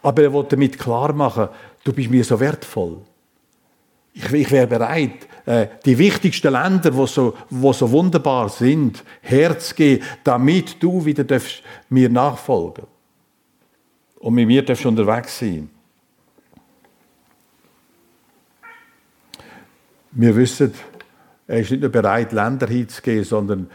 Aber 0.01 0.21
er 0.21 0.33
will 0.33 0.45
damit 0.49 0.77
klar 0.77 1.13
machen, 1.13 1.47
du 1.83 1.93
bist 1.93 2.09
mir 2.09 2.23
so 2.25 2.39
wertvoll. 2.39 2.97
Ich, 4.13 4.33
ich 4.33 4.51
wäre 4.51 4.67
bereit, 4.67 5.27
äh, 5.45 5.67
die 5.85 5.97
wichtigsten 5.97 6.51
Länder, 6.51 6.93
wo 6.93 7.05
so, 7.05 7.35
wo 7.49 7.71
so 7.71 7.89
wunderbar 7.89 8.49
sind, 8.49 9.03
herzugeben, 9.21 10.03
damit 10.25 10.83
du 10.83 11.05
wieder 11.05 11.25
mir 11.89 12.09
nachfolgen 12.09 12.83
und 14.19 14.33
mit 14.33 14.47
mir 14.47 14.63
darfst 14.63 14.83
du 14.83 14.89
unterwegs 14.89 15.39
sein. 15.39 15.69
Wir 20.11 20.35
wissen, 20.35 20.73
er 21.47 21.59
ist 21.59 21.71
nicht 21.71 21.81
nur 21.81 21.89
bereit, 21.89 22.31
Länder 22.31 22.67
hinzugehen, 22.67 23.23
sondern 23.23 23.69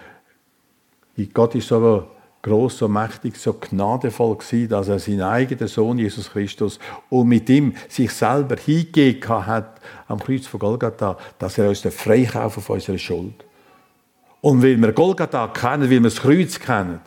Gott 1.33 1.55
ist 1.55 1.69
so 1.69 2.09
groß, 2.43 2.79
so 2.79 2.89
mächtig, 2.89 3.37
so 3.37 3.55
gnadevoll 3.55 4.37
gewesen, 4.37 4.69
dass 4.69 4.89
er 4.89 4.99
seinen 4.99 5.23
eigenen 5.23 5.67
Sohn 5.67 5.99
Jesus 5.99 6.31
Christus 6.31 6.79
und 7.09 7.29
mit 7.29 7.49
ihm 7.49 7.75
sich 7.89 8.13
selber 8.13 8.57
hingegeben 8.57 9.47
hat 9.47 9.81
am 10.09 10.19
Kreuz 10.19 10.47
von 10.47 10.61
Golgatha, 10.61 11.17
dass 11.39 11.57
er 11.57 11.69
uns 11.69 11.81
freikaufen 11.81 12.63
von 12.63 12.75
unserer 12.75 12.99
Schuld. 12.99 13.45
Und 14.41 14.63
weil 14.63 14.77
wir 14.77 14.93
Golgatha 14.93 15.49
kennen, 15.49 15.85
weil 15.85 15.91
wir 15.91 16.01
das 16.03 16.21
Kreuz 16.21 16.59
kennen, 16.59 17.01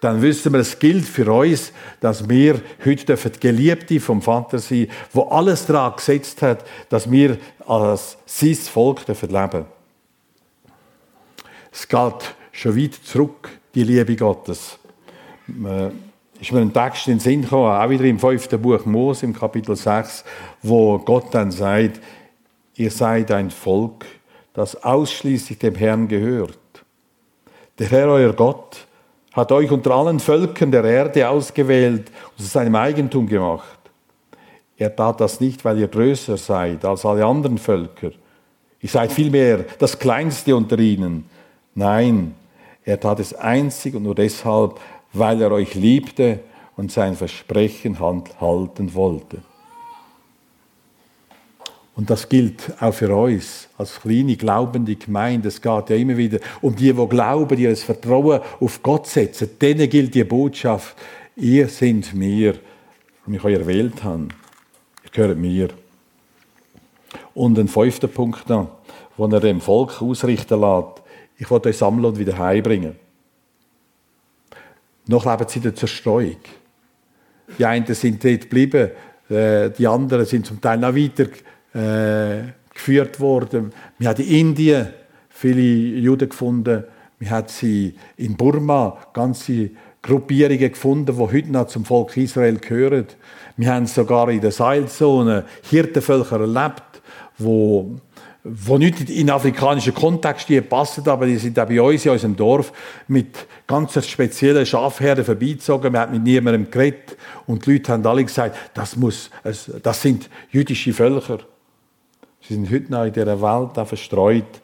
dann 0.00 0.20
wissen 0.20 0.52
wir, 0.52 0.60
es 0.60 0.78
gilt 0.78 1.06
für 1.06 1.30
uns, 1.32 1.72
dass 2.00 2.28
wir 2.28 2.60
heute 2.84 3.16
die 3.16 3.40
Geliebte 3.40 4.00
vom 4.00 4.20
Vater 4.20 4.58
sein 4.58 4.88
wo 5.12 5.22
alles 5.22 5.66
daran 5.66 5.96
gesetzt 5.96 6.42
hat, 6.42 6.64
dass 6.88 7.10
wir 7.10 7.38
als 7.66 8.18
sein 8.26 8.54
Volk 8.54 9.06
leben 9.08 9.30
dürfen. 9.30 9.64
Es 11.72 11.88
geht 11.88 12.34
schon 12.52 12.76
weit 12.76 12.94
zurück, 12.94 13.50
die 13.74 13.84
Liebe 13.84 14.16
Gottes. 14.16 14.78
Äh, 15.48 15.90
ist 16.40 16.52
mir 16.52 16.60
ein 16.60 16.72
Text 16.72 17.06
in 17.06 17.14
den 17.14 17.20
Sinn 17.20 17.42
gekommen, 17.42 17.70
auch 17.70 17.88
wieder 17.88 18.04
im 18.04 18.18
fünften 18.18 18.60
Buch 18.60 18.84
Mose, 18.84 19.24
im 19.24 19.34
Kapitel 19.34 19.74
6, 19.74 20.24
wo 20.62 20.98
Gott 20.98 21.34
dann 21.34 21.50
sagt, 21.50 22.00
ihr 22.74 22.90
seid 22.90 23.30
ein 23.30 23.50
Volk, 23.50 24.04
das 24.52 24.82
ausschließlich 24.82 25.58
dem 25.58 25.74
Herrn 25.74 26.08
gehört. 26.08 26.58
Der 27.78 27.88
Herr, 27.88 28.08
euer 28.08 28.32
Gott, 28.32 28.85
hat 29.36 29.52
euch 29.52 29.70
unter 29.70 29.90
allen 29.92 30.18
Völkern 30.18 30.70
der 30.70 30.84
Erde 30.84 31.28
ausgewählt 31.28 32.10
und 32.30 32.42
zu 32.42 32.50
seinem 32.50 32.74
Eigentum 32.74 33.26
gemacht. 33.26 33.78
Er 34.78 34.96
tat 34.96 35.20
das 35.20 35.40
nicht, 35.40 35.64
weil 35.64 35.78
ihr 35.78 35.88
größer 35.88 36.38
seid 36.38 36.84
als 36.84 37.04
alle 37.04 37.24
anderen 37.24 37.58
Völker. 37.58 38.10
Ihr 38.80 38.88
seid 38.88 39.12
vielmehr 39.12 39.64
das 39.78 39.98
Kleinste 39.98 40.56
unter 40.56 40.78
ihnen. 40.78 41.28
Nein, 41.74 42.34
er 42.84 42.98
tat 42.98 43.20
es 43.20 43.34
einzig 43.34 43.94
und 43.94 44.04
nur 44.04 44.14
deshalb, 44.14 44.80
weil 45.12 45.42
er 45.42 45.52
euch 45.52 45.74
liebte 45.74 46.40
und 46.76 46.90
sein 46.90 47.14
Versprechen 47.14 47.98
halten 48.00 48.94
wollte. 48.94 49.38
Und 51.96 52.10
das 52.10 52.28
gilt 52.28 52.74
auch 52.78 52.92
für 52.92 53.14
uns 53.16 53.68
als 53.78 54.00
kleine 54.00 54.36
glaubende 54.36 54.96
Gemeinde. 54.96 55.48
Es 55.48 55.62
geht 55.62 55.90
ja 55.90 55.96
immer 55.96 56.16
wieder 56.16 56.38
um 56.60 56.76
die, 56.76 56.92
die 56.92 57.08
glauben, 57.08 57.56
die 57.56 57.64
das 57.64 57.82
Vertrauen 57.82 58.40
auf 58.60 58.82
Gott 58.82 59.06
setzen. 59.06 59.48
Denen 59.60 59.88
gilt 59.88 60.14
die 60.14 60.24
Botschaft, 60.24 60.94
ihr 61.36 61.68
seid 61.68 62.12
mir, 62.12 62.54
und 63.26 63.34
ich 63.34 63.42
euch 63.42 63.54
erwählt 63.54 64.04
habe. 64.04 64.28
Ihr 65.04 65.10
gehört 65.10 65.38
mir. 65.38 65.68
Und 67.32 67.58
ein 67.58 67.66
fünfter 67.66 68.08
Punkt 68.08 68.46
noch, 68.50 68.76
den 69.16 69.32
er 69.32 69.40
dem 69.40 69.62
Volk 69.62 70.00
ausrichten 70.02 70.60
lässt. 70.60 71.02
Ich 71.38 71.50
will 71.50 71.60
euch 71.64 71.78
sammeln 71.78 72.04
und 72.04 72.18
wieder 72.18 72.38
heimbringen. 72.38 72.96
Noch 75.06 75.24
leben 75.24 75.48
sie 75.48 75.58
in 75.58 75.62
der 75.62 75.74
Zerstreuung. 75.74 76.36
Die 77.58 77.64
einen 77.64 77.86
sind 77.94 78.22
dort 78.22 78.42
geblieben, 78.42 78.90
äh, 79.30 79.70
die 79.70 79.86
anderen 79.86 80.26
sind 80.26 80.46
zum 80.46 80.60
Teil 80.60 80.78
noch 80.78 80.94
weiter 80.94 81.26
äh, 81.76 82.52
geführt 82.72 83.20
worden. 83.20 83.72
Wir 83.98 84.08
haben 84.08 84.22
in 84.22 84.48
Indien 84.48 84.88
viele 85.28 85.60
Juden 86.00 86.28
gefunden. 86.28 86.84
Wir 87.18 87.30
haben 87.30 87.48
sie 87.48 87.94
in 88.16 88.36
Burma 88.36 88.98
ganze 89.12 89.70
Gruppierungen 90.02 90.70
gefunden, 90.70 91.16
die 91.16 91.22
heute 91.22 91.52
noch 91.52 91.66
zum 91.66 91.84
Volk 91.84 92.16
Israel 92.16 92.58
gehören. 92.58 93.06
Wir 93.56 93.72
haben 93.72 93.86
sogar 93.86 94.30
in 94.30 94.40
der 94.40 94.52
Seilzone 94.52 95.44
Hirtenvölker 95.68 96.40
erlebt, 96.40 97.02
wo 97.38 97.96
wo 98.48 98.78
nicht 98.78 99.10
in 99.10 99.28
afrikanischen 99.28 99.92
Kontext 99.92 100.48
die 100.48 100.60
passen, 100.60 101.08
aber 101.08 101.26
die 101.26 101.36
sind 101.36 101.58
auch 101.58 101.66
bei 101.66 101.80
uns 101.80 102.06
in 102.06 102.12
unserem 102.12 102.36
Dorf 102.36 102.72
mit 103.08 103.46
ganz 103.66 104.06
speziellen 104.06 104.64
Schafherden 104.64 105.24
vorbeizogen. 105.24 105.92
Wir 105.92 106.00
haben 106.00 106.12
mit 106.12 106.22
niemandem 106.22 106.70
geredet 106.70 107.16
und 107.46 107.66
die 107.66 107.72
Leute 107.72 107.92
haben 107.92 108.06
alle 108.06 108.24
gesagt, 108.24 108.56
das, 108.74 108.94
muss, 108.94 109.30
das 109.42 110.00
sind 110.00 110.30
jüdische 110.50 110.92
Völker. 110.92 111.40
Sie 112.42 112.54
sind 112.54 112.70
heute 112.70 112.92
noch 112.92 113.04
in 113.04 113.12
dieser 113.12 113.40
Welt 113.40 113.88
verstreut. 113.88 114.60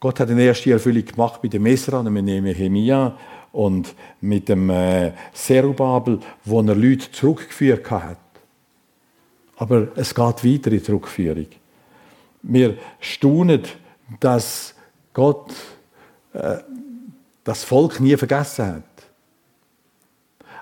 Gott 0.00 0.20
hat 0.20 0.30
eine 0.30 0.42
erste 0.42 0.72
Erfüllung 0.72 1.04
gemacht 1.04 1.42
mit 1.42 1.52
dem 1.52 1.66
Esra 1.66 2.02
mit 2.02 2.24
Nehemiah 2.24 3.16
und 3.52 3.94
mit 4.20 4.48
dem 4.48 4.68
äh, 4.68 5.12
Serubabel, 5.32 6.20
wo 6.44 6.60
er 6.60 6.74
Leute 6.74 7.10
zurückgeführt 7.10 7.90
hat. 7.90 8.18
Aber 9.56 9.88
es 9.94 10.14
geht 10.14 10.44
weiter 10.44 10.44
in 10.44 10.78
die 10.78 10.82
Zurückführung. 10.82 11.46
Wir 12.42 12.76
staunen, 13.00 13.62
dass 14.20 14.74
Gott 15.12 15.54
äh, 16.32 16.58
das 17.44 17.64
Volk 17.64 18.00
nie 18.00 18.16
vergessen 18.16 18.66
hat. 18.66 18.82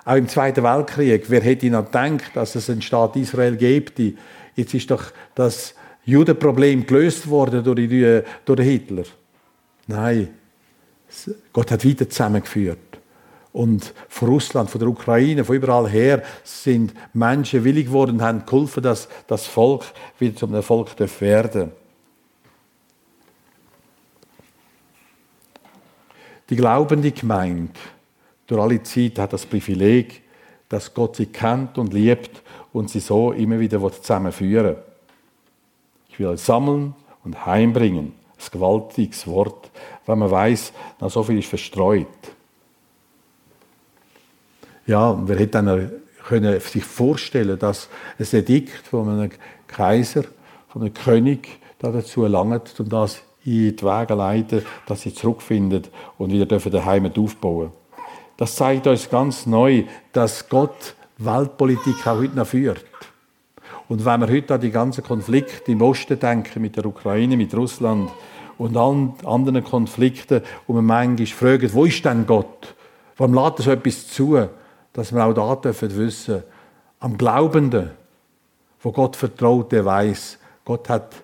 Auch 0.05 0.15
im 0.15 0.27
Zweiten 0.27 0.63
Weltkrieg, 0.63 1.25
wer 1.29 1.41
hätte 1.41 1.69
noch 1.69 1.85
gedacht, 1.85 2.35
dass 2.35 2.55
es 2.55 2.69
einen 2.69 2.81
Staat 2.81 3.15
Israel 3.15 3.55
gibt, 3.55 3.99
Jetzt 4.55 4.73
ist 4.73 4.91
doch 4.91 5.05
das 5.35 5.73
Judenproblem 6.05 6.85
gelöst 6.85 7.29
worden 7.29 7.63
durch, 7.63 7.87
die, 7.87 8.21
durch 8.45 8.61
Hitler. 8.61 9.03
Nein, 9.87 10.29
Gott 11.51 11.71
hat 11.71 11.83
wieder 11.83 12.09
zusammengeführt. 12.09 12.79
Und 13.51 13.93
von 14.09 14.29
Russland, 14.29 14.69
von 14.69 14.79
der 14.79 14.89
Ukraine, 14.89 15.45
von 15.45 15.55
überall 15.55 15.87
her 15.87 16.23
sind 16.43 16.93
Menschen 17.13 17.63
willig 17.63 17.85
geworden 17.85 18.15
und 18.15 18.21
haben 18.21 18.45
geholfen, 18.45 18.81
dass 18.81 19.07
das 19.27 19.45
Volk 19.45 19.85
wieder 20.17 20.35
zum 20.35 20.53
Erfolg 20.55 20.89
werden 21.21 21.71
Die 26.53 26.57
glaubende 26.57 27.11
Gemeinde 27.11 27.73
durch 28.45 28.61
alle 28.61 28.83
Zeit 28.83 29.17
hat 29.17 29.33
das 29.33 29.43
Privileg, 29.43 30.21
dass 30.69 30.93
Gott 30.93 31.15
sie 31.15 31.25
kennt 31.25 31.79
und 31.79 31.93
liebt 31.93 32.42
und 32.73 32.89
sie 32.89 32.99
so 32.99 33.31
immer 33.31 33.59
wieder 33.59 33.79
zusammenführen 33.91 34.75
Ich 36.09 36.19
will 36.19 36.27
euch 36.27 36.41
sammeln 36.41 36.95
und 37.23 37.45
heimbringen. 37.45 38.13
Ein 38.37 38.51
gewaltiges 38.51 39.25
Wort, 39.27 39.71
wenn 40.05 40.19
man 40.19 40.29
weiß, 40.29 40.73
na 40.99 41.07
so 41.07 41.23
viel 41.23 41.39
ist 41.39 41.47
verstreut. 41.47 42.07
Ja, 44.85 45.11
und 45.11 45.29
wer 45.29 45.37
hätte 45.37 45.63
dann 45.63 45.91
können 46.27 46.59
sich 46.59 46.83
vorstellen, 46.83 47.57
dass 47.59 47.87
ein 48.19 48.25
Edikt 48.31 48.87
von 48.87 49.07
einem 49.07 49.31
Kaiser, 49.67 50.23
von 50.67 50.81
einem 50.81 50.93
König 50.93 51.59
dazu 51.79 52.23
erlangt 52.23 52.79
und 52.79 52.91
das 52.91 53.21
in 53.45 53.75
die 53.75 53.83
Wege 53.83 54.13
leiten, 54.13 54.65
dass 54.85 55.01
sie 55.01 55.13
zurückfinden 55.13 55.83
und 56.17 56.31
wieder 56.31 56.45
daheim 56.45 57.11
aufbauen 57.13 57.71
dürfen. 57.71 57.83
Das 58.37 58.55
zeigt 58.55 58.87
uns 58.87 59.09
ganz 59.09 59.45
neu, 59.45 59.83
dass 60.11 60.49
Gott 60.49 60.95
Weltpolitik 61.17 62.05
auch 62.07 62.17
heute 62.17 62.35
noch 62.35 62.47
führt. 62.47 62.85
Und 63.87 64.05
wenn 64.05 64.21
wir 64.21 64.29
heute 64.29 64.55
an 64.55 64.61
die 64.61 64.71
ganzen 64.71 65.03
Konflikte 65.03 65.71
im 65.71 65.81
Osten 65.81 66.19
denken, 66.19 66.61
mit 66.61 66.75
der 66.77 66.85
Ukraine, 66.85 67.37
mit 67.37 67.53
Russland 67.55 68.11
und 68.57 68.77
allen 68.77 69.13
anderen 69.25 69.63
Konflikten, 69.63 70.41
und 70.67 70.75
wir 70.75 70.81
manchmal 70.81 71.27
fragen, 71.27 71.73
wo 71.73 71.85
ist 71.85 72.03
denn 72.05 72.25
Gott? 72.25 72.75
Warum 73.17 73.33
lädt 73.33 73.59
er 73.59 73.63
so 73.63 73.71
etwas 73.71 74.07
zu? 74.07 74.47
Dass 74.93 75.13
wir 75.13 75.25
auch 75.25 75.33
da 75.33 75.55
dürfen 75.55 75.95
wissen, 75.95 76.43
am 76.99 77.17
Glaubenden, 77.17 77.91
wo 78.81 78.91
Gott 78.91 79.15
vertraut, 79.15 79.71
der 79.71 79.83
weiß, 79.83 80.39
Gott 80.65 80.87
hat 80.89 81.23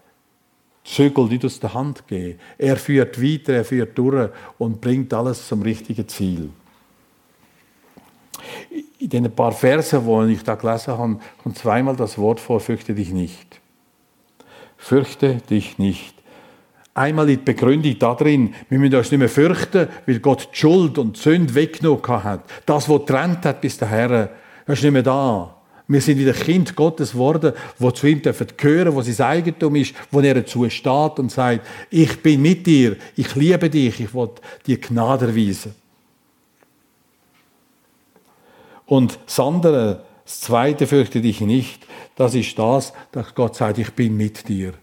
Zügel 0.83 1.25
nicht 1.25 1.45
aus 1.45 1.59
der 1.59 1.73
Hand 1.73 2.07
gegeben. 2.07 2.39
Er 2.57 2.75
führt 2.77 3.21
weiter, 3.21 3.53
er 3.53 3.65
führt 3.65 3.97
durch 3.97 4.29
und 4.57 4.81
bringt 4.81 5.13
alles 5.13 5.47
zum 5.47 5.61
richtigen 5.61 6.07
Ziel. 6.07 6.49
In 8.99 9.09
den 9.09 9.31
paar 9.31 9.53
Versen, 9.53 10.05
wo 10.05 10.23
ich 10.23 10.43
da 10.43 10.55
gelesen 10.55 10.97
habe, 10.97 11.19
kommt 11.41 11.57
zweimal 11.57 11.95
das 11.95 12.17
Wort 12.17 12.39
vor, 12.39 12.59
fürchte 12.59 12.93
dich 12.93 13.11
nicht. 13.11 13.61
Fürchte 14.77 15.35
dich 15.49 15.77
nicht. 15.77 16.13
Einmal 16.93 17.27
die 17.27 17.37
Begründung 17.37 17.97
da 17.97 18.13
drin, 18.13 18.53
wir 18.67 18.77
müssen 18.77 18.95
uns 18.95 19.09
nicht 19.09 19.19
mehr 19.19 19.29
fürchten, 19.29 19.87
weil 20.05 20.19
Gott 20.19 20.49
die 20.51 20.57
Schuld 20.57 20.97
und 20.97 21.15
die 21.15 21.21
Sünde 21.21 21.55
weggenommen 21.55 22.23
hat. 22.23 22.41
Das, 22.65 22.89
was 22.89 23.05
trennt 23.05 23.45
hat 23.45 23.61
bis 23.61 23.77
daher, 23.77 24.31
das 24.65 24.79
ist 24.79 24.83
nicht 24.83 24.91
mehr 24.91 25.03
da. 25.03 25.55
Wir 25.87 26.01
sind 26.01 26.19
wieder 26.19 26.33
Kind 26.33 26.75
Gottes 26.75 27.13
geworden, 27.13 27.53
wo 27.79 27.89
zu 27.91 28.05
ihm 28.05 28.21
dürfen 28.21 28.47
gehören, 28.55 28.93
wo 28.93 29.01
sein 29.01 29.25
Eigentum 29.25 29.75
ist, 29.75 29.95
wo 30.11 30.19
er 30.19 30.35
dazu 30.35 30.69
steht 30.69 31.19
und 31.19 31.31
sagt, 31.31 31.65
ich 31.89 32.21
bin 32.21 32.41
mit 32.41 32.67
dir, 32.67 32.97
ich 33.15 33.33
liebe 33.33 33.69
dich, 33.69 33.99
ich 33.99 34.13
will 34.13 34.29
dir 34.67 34.77
Gnade 34.79 35.27
erweisen. 35.27 35.73
Und 38.89 39.19
das 39.27 39.39
andere, 39.39 40.01
das 40.25 40.41
zweite 40.41 40.87
fürchte 40.87 41.21
dich 41.21 41.41
nicht, 41.41 41.85
das 42.15 42.33
ist 42.33 42.57
das, 42.57 42.91
dass 43.11 43.35
Gott 43.35 43.55
sagt, 43.55 43.77
ich 43.77 43.93
bin 43.93 44.17
mit 44.17 44.49
dir. 44.49 44.73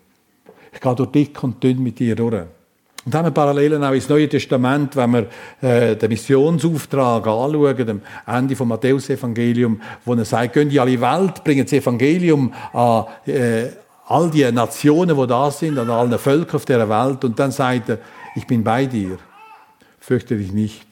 Ich 0.72 0.80
gehe 0.80 0.94
durch 0.94 1.10
dick 1.10 1.42
und 1.42 1.60
dünn 1.62 1.82
mit 1.82 1.98
dir 1.98 2.14
durch. 2.14 2.34
Und 3.04 3.14
dann 3.14 3.24
haben 3.24 3.26
wir 3.26 3.32
Parallelen 3.32 3.82
auch 3.82 3.92
ins 3.92 4.08
Neue 4.08 4.28
Testament, 4.28 4.94
wenn 4.94 5.10
wir 5.10 5.26
äh, 5.60 5.96
den 5.96 6.08
Missionsauftrag 6.08 7.26
anschauen, 7.26 8.00
am 8.26 8.36
Ende 8.36 8.54
vom 8.54 8.68
Matthäus-Evangelium, 8.68 9.80
wo 10.04 10.14
er 10.14 10.24
sagt, 10.24 10.52
gehen 10.52 10.70
in 10.70 10.78
alle 10.78 11.00
Welt, 11.00 11.42
bringen 11.42 11.64
das 11.64 11.72
Evangelium 11.72 12.52
an 12.72 13.06
äh, 13.26 13.66
all 14.06 14.30
die 14.30 14.50
Nationen, 14.52 15.16
die 15.16 15.26
da 15.26 15.50
sind, 15.50 15.78
an 15.78 15.90
allen 15.90 16.16
Völkern 16.16 16.56
auf 16.56 16.64
der 16.64 16.88
Welt. 16.88 17.24
Und 17.24 17.38
dann 17.40 17.50
sagt 17.50 17.88
er, 17.88 17.98
ich 18.36 18.46
bin 18.46 18.62
bei 18.62 18.86
dir, 18.86 19.18
fürchte 19.98 20.36
dich 20.36 20.52
nicht. 20.52 20.86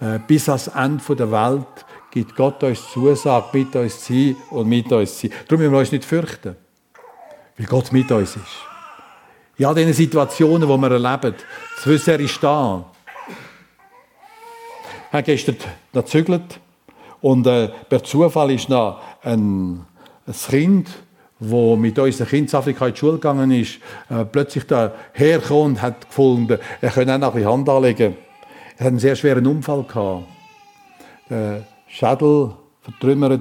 Äh, 0.00 0.18
bis 0.26 0.48
ans 0.48 0.68
Ende 0.68 1.16
der 1.16 1.30
Welt 1.30 1.85
gibt 2.16 2.34
Gott 2.34 2.62
uns 2.62 2.80
Zusage, 2.94 3.48
mit 3.52 3.76
uns 3.76 4.02
zu 4.02 4.14
sein 4.14 4.36
und 4.48 4.66
mit 4.66 4.90
uns 4.90 5.18
zu 5.18 5.28
sein. 5.28 5.36
Darum 5.46 5.60
müssen 5.60 5.72
wir 5.72 5.78
uns 5.80 5.92
nicht 5.92 6.04
fürchten, 6.06 6.56
weil 7.58 7.66
Gott 7.66 7.92
mit 7.92 8.10
uns 8.10 8.36
ist. 8.36 8.38
In 9.58 9.66
all 9.66 9.74
diesen 9.74 9.92
Situationen, 9.92 10.66
die 10.66 10.76
wir 10.78 10.90
erleben, 10.92 11.34
zu 11.78 11.90
wissen, 11.90 12.08
er 12.08 12.20
ist 12.20 12.42
da. 12.42 12.86
Ich 15.08 15.12
habe 15.12 15.22
gestern 15.24 15.56
gezügelt 15.92 16.58
und 17.20 17.46
äh, 17.46 17.68
per 17.86 18.02
Zufall 18.02 18.50
ist 18.50 18.70
noch 18.70 19.02
ein, 19.22 19.84
ein 20.26 20.34
Kind, 20.48 20.88
wo 21.38 21.76
mit 21.76 21.98
uns 21.98 22.18
ein 22.22 22.28
Kind 22.28 22.50
in 22.50 22.58
Afrika 22.58 22.86
in 22.86 22.94
die 22.94 22.98
Schule 22.98 23.12
gegangen 23.12 23.50
ist, 23.50 23.78
äh, 24.08 24.24
plötzlich 24.24 24.64
hergekommen 25.12 25.72
und 25.72 25.82
hat 25.82 26.06
gefunden, 26.06 26.58
er 26.80 26.90
könne 26.90 27.16
auch 27.16 27.18
noch 27.18 27.28
ein 27.28 27.34
bisschen 27.34 27.52
Hand 27.52 27.68
anlegen. 27.68 28.16
Er 28.78 28.86
hat 28.86 28.86
einen 28.86 28.98
sehr 28.98 29.16
schweren 29.16 29.46
Unfall 29.46 29.82
gehabt. 29.82 30.24
Der 31.28 31.75
Schädel 31.96 32.50
vertrümmert, 32.82 33.40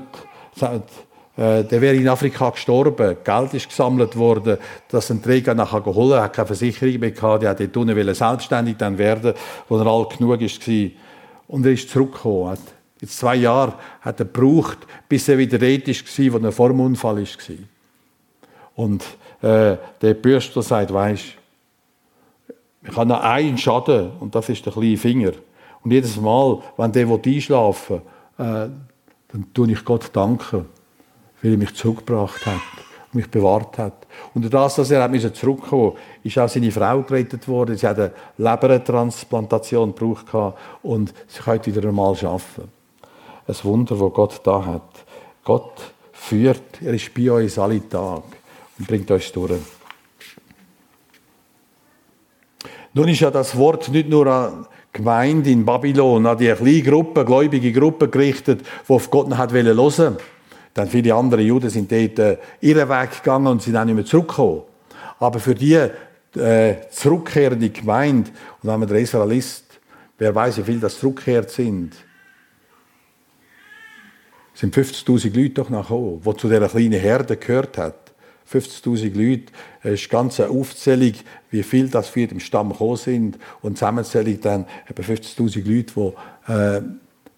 äh, 0.61 1.63
der 1.65 1.81
wäre 1.81 1.95
in 1.95 2.07
Afrika 2.07 2.51
gestorben. 2.51 3.17
Geld 3.21 3.53
ist 3.53 3.67
gesammelt 3.67 4.15
worden, 4.15 4.57
dass 4.87 5.11
ein 5.11 5.21
Träger 5.21 5.53
nachher 5.53 5.81
geholt 5.81 6.15
hat, 6.15 6.23
hat 6.23 6.33
keine 6.33 6.47
Versicherung 6.47 6.99
mehr 7.01 7.11
gehabt, 7.11 7.43
der 7.43 7.49
hat 7.49 7.59
dort 7.59 7.75
unten 7.75 8.13
selbstständig 8.13 8.77
dann 8.77 8.97
werden, 8.97 9.33
wo 9.67 9.77
er 9.77 9.85
alt 9.85 10.17
genug 10.17 10.39
war. 10.39 10.91
Und 11.47 11.65
er 11.65 11.71
ist 11.73 11.89
zurückgekommen. 11.89 12.57
Jetzt 13.01 13.17
zwei 13.17 13.35
Jahre 13.35 13.73
hat 13.99 14.21
er 14.21 14.25
gebraucht, 14.25 14.77
bis 15.09 15.27
er 15.27 15.37
wieder 15.37 15.57
dort 15.57 15.87
war, 15.87 16.41
wo 16.41 16.45
er 16.45 16.51
vor 16.53 16.69
dem 16.69 16.79
Unfall 16.79 17.17
war. 17.17 17.55
Und 18.75 19.03
äh, 19.41 19.75
der 20.01 20.13
Bürstler 20.13 20.61
sagt, 20.61 20.93
weisst, 20.93 21.25
ich 22.87 22.95
habe 22.95 23.09
noch 23.09 23.19
einen 23.19 23.57
Schaden 23.57 24.11
und 24.21 24.33
das 24.33 24.47
ist 24.47 24.65
der 24.65 24.71
kleine 24.71 24.95
Finger. 24.95 25.31
Und 25.83 25.91
jedes 25.91 26.15
Mal, 26.15 26.59
wenn 26.77 26.93
der 26.93 27.05
einschlafen 27.05 27.95
will, 27.95 28.01
äh, 28.37 28.69
dann 29.27 29.53
tue 29.53 29.71
ich 29.71 29.83
Gott 29.83 30.09
danken 30.13 30.65
weil 31.45 31.51
er 31.51 31.57
mich 31.57 31.75
zurückgebracht 31.75 32.43
hat 32.47 32.61
und 33.13 33.15
mich 33.15 33.29
bewahrt 33.29 33.77
hat. 33.77 34.07
Und 34.33 34.51
das, 34.51 34.75
dass 34.75 34.89
er 34.89 35.33
zurückkommen 35.33 35.83
musste, 35.83 35.99
ist 36.23 36.39
auch 36.39 36.49
seine 36.49 36.71
Frau 36.71 37.03
gerettet 37.03 37.47
worden. 37.47 37.77
Sie 37.77 37.85
hat 37.85 37.99
eine 37.99 38.11
Lebertransplantation 38.37 39.93
gebraucht 39.93 40.25
und 40.81 41.13
sie 41.27 41.41
konnte 41.43 41.75
wieder 41.75 41.87
einmal 41.87 42.15
arbeiten. 42.15 42.71
Ein 43.47 43.55
Wunder, 43.61 43.95
das 43.95 44.13
Gott 44.13 44.41
da 44.43 44.65
hat. 44.65 45.05
Gott 45.43 45.93
führt, 46.13 46.81
er 46.81 46.95
ist 46.95 47.13
bei 47.13 47.31
uns 47.31 47.59
alle 47.59 47.87
Tage 47.87 48.23
und 48.79 48.87
bringt 48.87 49.11
uns 49.11 49.31
durch. 49.31 49.61
Nun 52.95 53.07
ist 53.07 53.19
ja 53.19 53.29
das 53.29 53.55
Wort 53.55 53.89
nicht 53.89 54.09
nur 54.09 54.25
an 54.25 54.65
Gemeinde 54.95 55.51
in 55.51 55.65
Babylon, 55.65 56.25
an 56.25 56.37
die 56.37 56.51
kleine 56.51 56.81
Gruppe, 56.81 57.25
gläubige 57.25 57.71
Gruppe 57.71 58.07
gerichtet, 58.07 58.61
die 58.87 58.93
auf 58.93 59.11
Gott 59.11 59.27
noch 59.27 59.37
hören 59.37 59.77
wollte. 59.77 60.17
Dann 60.73 60.87
viele 60.87 61.13
andere 61.13 61.41
Juden 61.41 61.69
sind 61.69 61.91
dort 61.91 62.19
äh, 62.19 62.37
ihren 62.61 62.89
Weg 62.89 63.23
gegangen 63.23 63.47
und 63.47 63.61
sind 63.61 63.77
auch 63.77 63.85
nicht 63.85 63.95
mehr 63.95 64.05
zurückgekommen. 64.05 64.63
Aber 65.19 65.39
für 65.39 65.55
die 65.55 65.89
äh, 66.39 66.75
zurückkehrende 66.89 67.69
Gemeinde, 67.69 68.31
und 68.61 68.69
wenn 68.69 68.79
man 68.79 68.89
der 68.89 68.99
Israel 68.99 69.31
ist, 69.31 69.65
wer 70.17 70.33
weiß, 70.33 70.57
wie 70.57 70.63
viele 70.63 70.79
das 70.79 70.99
zurückkehrt 70.99 71.49
sind, 71.49 71.93
sind 74.53 74.75
50.000 74.75 75.35
Leute 75.35 75.49
doch 75.55 75.69
nachgekommen, 75.69 76.21
die 76.21 76.37
zu 76.37 76.47
dieser 76.47 76.69
kleinen 76.69 76.99
Herde 76.99 77.35
gehört 77.35 77.77
hat. 77.77 78.04
50.000 78.51 79.13
Leute, 79.15 79.51
es 79.81 80.01
ist 80.01 80.09
ganz 80.09 80.39
eine 80.39 80.49
Aufzählung, 80.49 81.13
wie 81.49 81.63
viel 81.63 81.89
das 81.89 82.09
für 82.09 82.27
den 82.27 82.39
Stamm 82.39 82.69
gekommen 82.69 82.97
sind. 82.97 83.37
Und 83.61 83.77
Zusammenzählung 83.77 84.39
dann 84.41 84.65
etwa 84.87 85.01
50.000 85.01 85.63
Leute, 85.65 85.93
die 86.47 86.51
äh, 86.51 86.81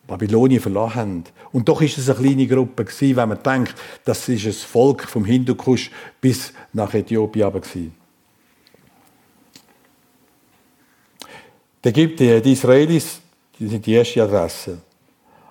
Babylonien 0.07 0.61
verlassen 0.61 0.95
haben. 0.95 1.23
Und 1.51 1.69
doch 1.69 1.81
ist 1.81 1.97
es 1.97 2.09
eine 2.09 2.19
kleine 2.19 2.47
Gruppe 2.47 2.85
gewesen, 2.85 3.15
wenn 3.15 3.29
man 3.29 3.43
denkt, 3.43 3.75
das 4.05 4.27
ist 4.29 4.45
ein 4.45 4.53
Volk 4.53 5.03
vom 5.03 5.25
Hindukusch 5.25 5.91
bis 6.19 6.53
nach 6.73 6.93
Äthiopien 6.93 7.51
gewesen. 7.51 7.95
Da 11.81 11.91
gibt 11.91 12.19
die, 12.19 12.41
die 12.41 12.53
Israelis, 12.53 13.21
die 13.59 13.67
sind 13.67 13.85
die 13.85 13.93
erste 13.93 14.23
Adresse. 14.23 14.79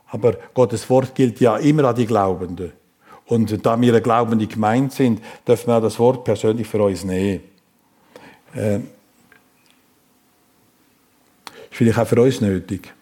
Aber 0.08 0.34
Gottes 0.54 0.88
Wort 0.90 1.14
gilt 1.14 1.40
ja 1.40 1.56
immer 1.56 1.84
an 1.84 1.96
die 1.96 2.06
Glaubenden. 2.06 2.72
Und 3.26 3.66
da 3.66 3.80
wir 3.80 4.00
glaubende 4.00 4.46
Gemeinde 4.46 4.94
sind, 4.94 5.20
dürfen 5.46 5.66
wir 5.68 5.78
auch 5.78 5.82
das 5.82 5.98
Wort 5.98 6.24
persönlich 6.24 6.66
für 6.66 6.82
uns 6.82 7.04
nehmen. 7.04 7.40
Äh, 8.54 8.76
ist 8.76 8.84
vielleicht 11.70 11.98
auch 11.98 12.06
für 12.06 12.22
uns 12.22 12.40
nötig. 12.40 12.92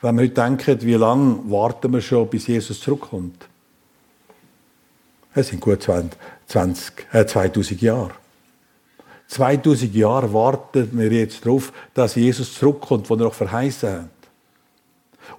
Wenn 0.00 0.16
wir 0.16 0.24
heute 0.24 0.34
denken, 0.34 0.82
wie 0.82 0.94
lange 0.94 1.38
warten 1.44 1.92
wir 1.92 2.00
schon, 2.00 2.28
bis 2.28 2.48
Jesus 2.48 2.80
zurückkommt? 2.80 3.48
Es 5.34 5.48
sind 5.48 5.60
gut 5.60 5.82
20, 5.82 6.92
äh 7.12 7.24
2000 7.24 7.80
Jahre. 7.80 8.10
2000 9.28 9.94
Jahre 9.94 10.32
warten 10.32 10.90
wir 10.92 11.10
jetzt 11.10 11.44
darauf, 11.44 11.72
dass 11.94 12.14
Jesus 12.16 12.54
zurückkommt, 12.54 13.08
wo 13.08 13.14
er 13.14 13.20
noch 13.20 13.34
verheißen 13.34 13.92
hat. 13.92 14.08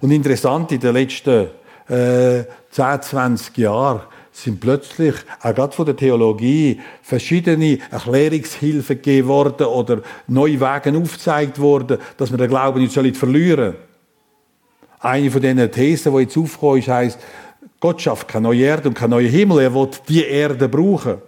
Und 0.00 0.10
interessant, 0.10 0.72
in 0.72 0.80
den 0.80 0.94
letzten 0.94 1.48
äh, 1.88 2.44
10, 2.70 3.02
20 3.02 3.58
Jahren 3.58 4.02
sind 4.32 4.60
plötzlich, 4.60 5.14
auch 5.40 5.54
gerade 5.54 5.74
von 5.74 5.86
der 5.86 5.96
Theologie, 5.96 6.80
verschiedene 7.02 7.78
Erklärungshilfen 7.90 8.96
gegeben 8.96 9.28
worden 9.28 9.66
oder 9.66 10.02
neue 10.26 10.60
Wege 10.60 10.98
aufgezeigt 10.98 11.58
worden, 11.58 11.98
dass 12.18 12.30
wir 12.30 12.36
den 12.36 12.48
Glauben 12.48 12.80
nicht 12.80 13.16
verlieren 13.16 13.72
sollen. 13.72 13.86
Eine 14.98 15.30
von 15.30 15.40
diesen 15.40 15.70
Thesen, 15.70 16.12
die 16.12 16.22
jetzt 16.22 16.36
aufgekommen 16.36 16.78
ist, 16.78 16.88
heisst, 16.88 17.18
Gott 17.80 18.00
schafft 18.02 18.28
keine 18.28 18.48
neue 18.48 18.62
Erde 18.62 18.88
und 18.88 18.94
keinen 18.94 19.10
neuen 19.10 19.30
Himmel. 19.30 19.60
Er 19.60 19.74
will 19.74 19.88
die 20.08 20.24
Erde 20.24 20.68
brauchen. 20.68 21.18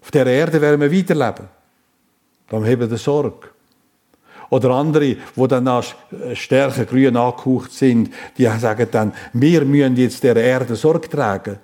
Auf 0.00 0.10
dieser 0.10 0.26
Erde 0.26 0.60
werden 0.60 0.80
wir 0.80 0.92
weiterleben. 0.92 1.48
Dann 2.48 2.64
haben 2.64 2.90
wir 2.90 2.96
Sorge. 2.96 3.48
Oder 4.50 4.70
andere, 4.70 5.16
die 5.16 5.48
dann 5.48 5.64
nach 5.64 5.84
stärker 6.34 6.84
grün 6.84 7.16
angehaucht 7.16 7.72
sind, 7.72 8.10
die 8.38 8.46
sagen 8.58 8.88
dann, 8.90 9.12
wir 9.32 9.64
müssen 9.64 9.96
jetzt 9.96 10.22
der 10.22 10.36
Erde 10.36 10.76
Sorge 10.76 11.08
tragen 11.08 11.58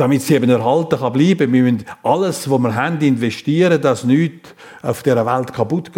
damit 0.00 0.22
sie 0.22 0.34
eben 0.34 0.48
erhalten 0.48 0.98
kann 0.98 1.12
bleiben. 1.12 1.52
Wir 1.52 1.62
müssen 1.62 1.84
alles, 2.02 2.48
was 2.50 2.58
wir 2.58 2.74
haben, 2.74 3.00
investieren, 3.02 3.82
dass 3.82 4.04
nichts 4.04 4.54
auf 4.80 5.02
dieser 5.02 5.26
Welt 5.26 5.52
kaputt 5.52 5.92
geht. 5.92 5.94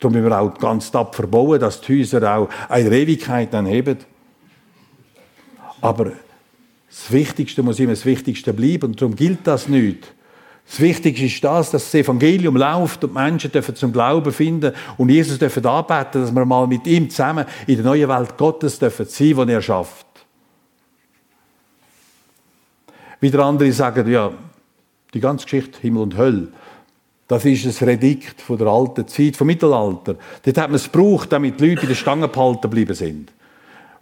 Darum 0.00 0.12
müssen 0.12 0.24
wir 0.24 0.40
auch 0.40 0.58
ganz 0.58 0.90
tapfer 0.90 1.28
bauen, 1.28 1.60
dass 1.60 1.80
die 1.80 2.00
Häuser 2.00 2.36
auch 2.36 2.48
eine 2.68 2.90
Ewigkeit 2.90 3.54
dann 3.54 3.68
haben. 3.68 3.98
Aber 5.80 6.06
das 6.88 7.12
Wichtigste 7.12 7.62
muss 7.62 7.78
immer 7.78 7.92
das 7.92 8.04
Wichtigste 8.04 8.52
bleiben 8.52 8.86
und 8.86 9.00
darum 9.00 9.14
gilt 9.14 9.46
das 9.46 9.68
nicht. 9.68 10.12
Das 10.68 10.80
Wichtigste 10.80 11.24
ist 11.24 11.42
das, 11.42 11.70
dass 11.70 11.84
das 11.84 11.94
Evangelium 11.94 12.56
läuft 12.56 13.02
und 13.02 13.10
die 13.10 13.18
Menschen 13.18 13.50
dürfen 13.50 13.74
zum 13.74 13.90
Glauben 13.90 14.30
finden 14.32 14.74
und 14.98 15.08
Jesus 15.08 15.38
dürfen 15.38 15.64
anbeten, 15.64 16.20
dass 16.20 16.34
wir 16.34 16.44
mal 16.44 16.66
mit 16.66 16.86
ihm 16.86 17.08
zusammen 17.08 17.46
in 17.66 17.76
der 17.76 17.84
neuen 17.84 18.08
Welt 18.08 18.36
Gottes 18.36 18.78
dürfen 18.78 19.06
sein, 19.06 19.46
die 19.46 19.52
er 19.52 19.62
schafft. 19.62 20.06
Wieder 23.20 23.44
andere 23.44 23.72
sagen, 23.72 24.10
ja, 24.10 24.30
die 25.14 25.20
ganze 25.20 25.44
Geschichte 25.44 25.80
Himmel 25.80 26.02
und 26.02 26.16
Hölle, 26.18 26.48
das 27.28 27.44
ist 27.44 27.82
ein 27.82 27.88
Redikt 27.88 28.40
von 28.40 28.58
der 28.58 28.68
alten 28.68 29.08
Zeit, 29.08 29.36
vom 29.36 29.46
Mittelalter. 29.46 30.16
Dort 30.44 30.58
hat 30.58 30.68
man 30.68 30.76
es 30.76 30.90
gebraucht, 30.90 31.32
damit 31.32 31.60
die 31.60 31.68
Leute 31.68 31.82
in 31.82 31.88
der 31.88 31.94
Stange 31.94 32.28
behalten 32.28 32.62
geblieben 32.62 32.94
sind. 32.94 33.32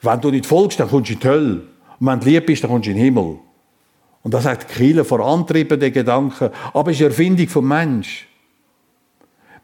Wenn 0.03 0.21
du 0.21 0.31
nicht 0.31 0.47
folgst, 0.47 0.79
dann 0.81 0.89
kommst 0.89 1.11
du 1.11 1.15
in 1.15 1.21
die 1.21 1.29
Hölle. 1.29 1.63
Und 1.99 2.07
wenn 2.07 2.21
du 2.21 2.27
lieb 2.29 2.47
bist, 2.47 2.63
dann 2.63 2.71
kommst 2.71 2.87
du 2.87 2.91
in 2.91 2.97
den 2.97 3.05
Himmel. 3.05 3.39
Und 4.27 4.35
das 4.35 4.43
sagt 4.43 4.69
Kiel 4.71 5.05
vorantrieben, 5.05 5.79
den 5.79 5.93
Gedanken. 5.93 6.51
Aber 6.75 6.91
es 6.91 6.97
ist 6.97 7.03
eine 7.03 7.11
Erfindung 7.11 7.47
vom 7.47 7.69
Mensch. 7.69 8.27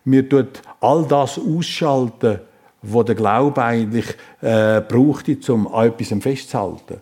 Wir 0.04 0.28
tut 0.28 0.62
all 0.78 1.04
das 1.04 1.36
ausschalten, 1.36 2.38
was 2.80 3.04
der 3.06 3.16
Glaube 3.16 3.60
eigentlich 3.60 4.06
äh, 4.40 4.80
braucht, 4.80 5.48
um 5.48 5.66
an 5.66 5.88
etwas 5.88 6.16
festzuhalten. 6.22 7.00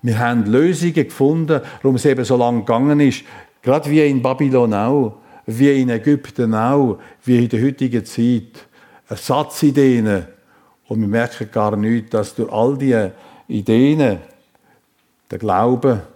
Wir 0.00 0.18
haben 0.18 0.46
Lösungen 0.46 0.94
gefunden, 0.94 1.60
warum 1.82 1.96
es 1.96 2.06
eben 2.06 2.24
so 2.24 2.38
lange 2.38 2.60
gegangen 2.60 3.00
ist. 3.00 3.22
Gerade 3.60 3.90
wie 3.90 4.00
in 4.00 4.22
Babylon 4.22 4.72
auch, 4.72 5.16
wie 5.44 5.82
in 5.82 5.90
Ägypten 5.90 6.54
auch, 6.54 6.96
wie 7.22 7.36
in 7.36 7.50
der 7.50 7.62
heutigen 7.64 8.06
Zeit. 8.06 8.66
Ersatzdeen. 9.10 10.24
Und 10.88 11.00
wir 11.02 11.08
merken 11.08 11.50
gar 11.52 11.76
nicht, 11.76 12.14
dass 12.14 12.34
durch 12.34 12.50
all 12.50 12.78
diese 12.78 13.12
Ideen 13.46 14.20
der 15.30 15.38
Glaube 15.38 16.13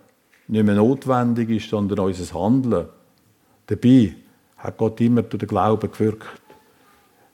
nicht 0.49 0.65
mehr 0.65 0.75
notwendig 0.75 1.51
ist, 1.51 1.71
sondern 1.71 2.01
unser 2.01 2.35
Handeln. 2.39 2.89
Dabei 3.67 4.15
hat 4.57 4.77
Gott 4.77 5.01
immer 5.01 5.23
durch 5.23 5.41
den 5.41 5.49
Glauben 5.49 5.91
gewirkt. 5.91 6.27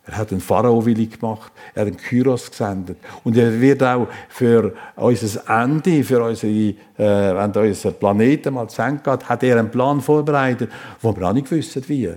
Er 0.07 0.18
hat 0.18 0.33
den 0.33 0.40
Pharao 0.40 0.85
willig 0.85 1.18
gemacht, 1.18 1.50
er 1.74 1.83
hat 1.83 1.88
den 1.88 1.96
Kyros 1.96 2.50
gesendet. 2.50 2.98
Und 3.22 3.38
er 3.38 3.59
wird 3.59 3.83
auch 3.83 4.07
für 4.29 4.74
unser 4.96 5.48
Ende, 5.48 6.05
für 6.05 6.22
unsere, 6.22 6.53
äh, 6.53 6.74
wenn 6.98 7.53
unser 7.53 7.92
Planeten 7.92 8.53
mal 8.53 8.68
zu 8.68 8.83
Ende 8.83 9.03
geht, 9.03 9.29
hat 9.29 9.42
er 9.42 9.59
einen 9.59 9.70
Plan 9.70 10.03
vorbereitet, 10.03 10.70
wo 11.00 11.16
wir 11.16 11.27
auch 11.27 11.33
nicht 11.33 11.50
wissen, 11.50 11.83
wie. 11.88 12.12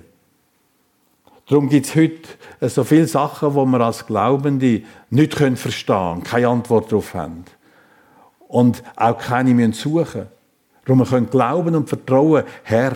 Darum 1.47 1.69
gibt 1.69 1.85
es 1.85 1.95
heute 1.95 2.27
so 2.69 2.83
viele 2.83 3.07
Sachen, 3.07 3.55
wo 3.55 3.65
wir 3.65 3.79
als 3.79 4.05
Glaubende 4.05 4.81
nicht 5.09 5.33
verstehen 5.33 5.95
können, 5.95 6.23
keine 6.23 6.49
Antwort 6.49 6.91
darauf 6.91 7.13
haben. 7.13 7.45
Und 8.49 8.83
auch 8.97 9.17
keine 9.17 9.53
müssen 9.53 9.71
suchen. 9.71 10.25
Darum 10.87 11.03
können 11.03 11.25
wir 11.25 11.31
glauben 11.31 11.75
und 11.75 11.89
vertrauen, 11.89 12.45
Herr, 12.63 12.95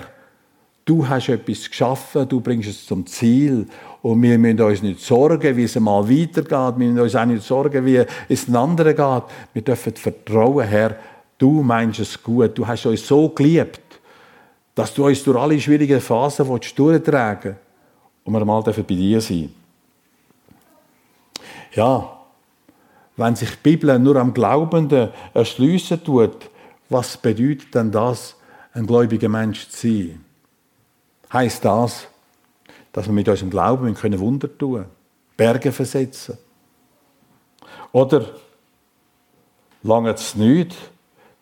du 0.86 1.06
hast 1.06 1.27
etwas 1.27 1.69
geschaffen, 1.69 2.27
du 2.27 2.39
bringst 2.39 2.69
es 2.69 2.86
zum 2.86 3.06
Ziel 3.06 3.67
und 4.01 4.21
wir 4.21 4.38
müssen 4.38 4.62
uns 4.62 4.82
nicht 4.82 5.01
sorgen, 5.01 5.58
wie 5.58 5.65
es 5.65 5.77
mal 5.77 6.10
weitergeht. 6.10 6.80
Wir 6.80 6.88
müssen 6.88 6.99
uns 7.01 7.15
auch 7.17 7.25
nicht 7.25 7.43
sorgen, 7.43 7.86
wie 7.86 8.06
es 8.30 8.45
den 8.45 8.56
anderen 8.56 8.95
geht. 8.95 9.23
Wir 9.54 9.62
dürfen 9.62 9.93
vertrauen, 9.93 10.65
Herr, 10.65 10.95
du 11.38 11.62
meinst 11.62 11.99
es 11.99 12.23
gut. 12.23 12.58
Du 12.58 12.65
hast 12.65 12.86
uns 12.86 13.06
so 13.06 13.27
geliebt, 13.27 13.82
dass 14.73 14.93
du 14.93 15.06
uns 15.06 15.21
durch 15.25 15.38
alle 15.38 15.60
schwierigen 15.60 15.99
Phasen 15.99 16.47
durchtragen 16.47 17.41
willst. 17.43 17.60
Und 18.23 18.34
wir 18.34 18.45
mal 18.45 18.62
bei 18.62 18.71
dir 18.71 19.19
sein 19.19 19.54
Ja, 21.73 22.10
wenn 23.17 23.36
sich 23.36 23.49
die 23.49 23.58
Bibel 23.63 23.99
nur 23.99 24.15
am 24.15 24.34
Glaubenden 24.34 25.10
erschliessen 25.34 26.01
tut, 26.01 26.49
was 26.91 27.17
bedeutet 27.17 27.73
denn 27.73 27.91
das, 27.91 28.36
ein 28.73 28.86
gläubiger 28.86 29.30
Mensch 29.30 29.69
zu 29.69 29.88
sein? 29.88 30.25
Heißt 31.32 31.63
das, 31.63 32.08
dass 32.91 33.06
wir 33.06 33.13
mit 33.13 33.30
unserem 33.30 33.49
Glauben 33.49 33.93
können 33.93 34.19
Wunder 34.19 34.49
tun 34.58 34.82
können, 34.82 34.89
Berge 35.38 35.71
versetzen. 35.71 36.38
Oder 37.93 38.25
lange 39.84 40.12
es 40.12 40.36
nicht, 40.36 40.75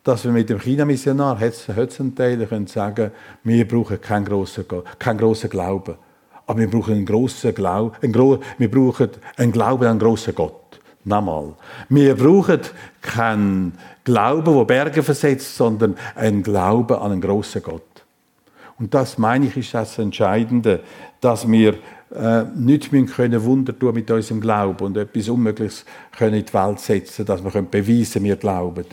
dass 0.03 0.23
wir 0.23 0.31
mit 0.31 0.49
dem 0.49 0.59
China-Missionar 0.59 1.39
Hötzenteil 1.39 2.45
können 2.45 2.67
sagen, 2.67 3.11
wir 3.43 3.67
brauchen 3.67 3.99
keinen 3.99 4.25
grossen, 4.25 4.65
keinen 4.97 5.17
grossen 5.17 5.49
Glauben. 5.49 5.95
Aber 6.45 6.59
wir 6.59 6.69
brauchen 6.69 6.93
einen 6.93 7.05
grossen 7.05 7.53
Glauben, 7.53 7.95
einen 8.01 8.13
wir 8.57 8.71
brauchen 8.71 9.09
einen 9.37 9.51
Glauben 9.51 9.83
an 9.83 9.91
einen 9.91 9.99
grossen 9.99 10.35
Gott. 10.35 10.68
Nochmal. 11.09 11.55
Wir 11.89 12.15
brauchen 12.15 12.59
keinen 13.01 13.73
Glauben, 14.03 14.55
der 14.55 14.65
Berge 14.65 15.01
versetzt, 15.01 15.55
sondern 15.55 15.95
einen 16.13 16.43
Glauben 16.43 16.97
an 16.97 17.11
einen 17.11 17.21
grossen 17.21 17.63
Gott. 17.63 17.81
Und 18.77 18.93
das, 18.93 19.17
meine 19.17 19.47
ich, 19.47 19.57
ist 19.57 19.73
das 19.73 19.97
Entscheidende, 19.97 20.81
dass 21.19 21.49
wir 21.49 21.79
äh, 22.15 22.43
nicht 22.55 22.91
mehr 22.91 23.05
können 23.05 23.43
Wunder 23.43 23.77
tun 23.77 23.95
mit 23.95 24.11
unserem 24.11 24.39
Glauben 24.39 24.85
und 24.85 24.97
etwas 24.97 25.29
Unmögliches 25.29 25.83
können 26.15 26.35
in 26.35 26.45
die 26.45 26.53
Welt 26.53 26.79
setzen, 26.79 27.25
dass 27.25 27.43
wir 27.43 27.49
können 27.49 27.71
beweisen, 27.71 28.23
wir 28.23 28.35
glauben. 28.35 28.85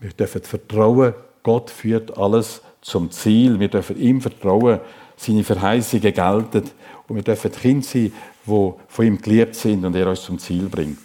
Wir 0.00 0.10
dürfen 0.10 0.40
vertrauen, 0.40 1.12
Gott 1.42 1.68
führt 1.68 2.16
alles 2.16 2.62
zum 2.80 3.10
Ziel. 3.10 3.60
Wir 3.60 3.68
dürfen 3.68 4.00
ihm 4.00 4.22
vertrauen, 4.22 4.80
seine 5.16 5.44
Verheißungen 5.44 6.14
gelten 6.14 6.64
und 7.08 7.16
wir 7.16 7.22
dürfen 7.22 7.52
Kinder 7.52 7.84
sein, 7.84 8.10
die 8.46 8.72
von 8.88 9.06
ihm 9.06 9.20
geliebt 9.20 9.54
sind 9.54 9.84
und 9.84 9.94
er 9.94 10.08
uns 10.08 10.22
zum 10.22 10.38
Ziel 10.38 10.68
bringt. 10.68 10.98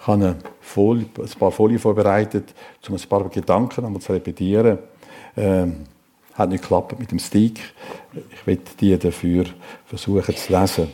Ich 0.00 0.06
habe 0.06 0.36
Folie, 0.60 1.06
ein 1.18 1.38
paar 1.38 1.50
Folien 1.50 1.78
vorbereitet, 1.78 2.54
um 2.88 2.94
ein 2.94 3.08
paar 3.08 3.28
Gedanken 3.28 3.84
einmal 3.84 4.00
zu 4.00 4.12
repetieren. 4.12 4.78
Ähm, 5.36 5.84
hat 6.34 6.50
nicht 6.50 6.62
geklappt 6.62 6.98
mit 6.98 7.10
dem 7.10 7.18
Stick. 7.18 7.60
Ich 8.32 8.46
werde 8.46 8.62
die 8.80 8.96
dafür 8.96 9.46
versuchen 9.86 10.36
zu 10.36 10.52
lesen. 10.52 10.92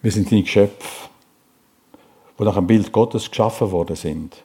Wir 0.00 0.12
sind 0.12 0.30
deine 0.30 0.42
Geschöpfe, 0.42 1.08
die 2.38 2.44
nach 2.44 2.54
dem 2.54 2.66
Bild 2.66 2.90
Gottes 2.92 3.28
geschaffen 3.28 3.70
worden 3.70 3.96
sind. 3.96 4.44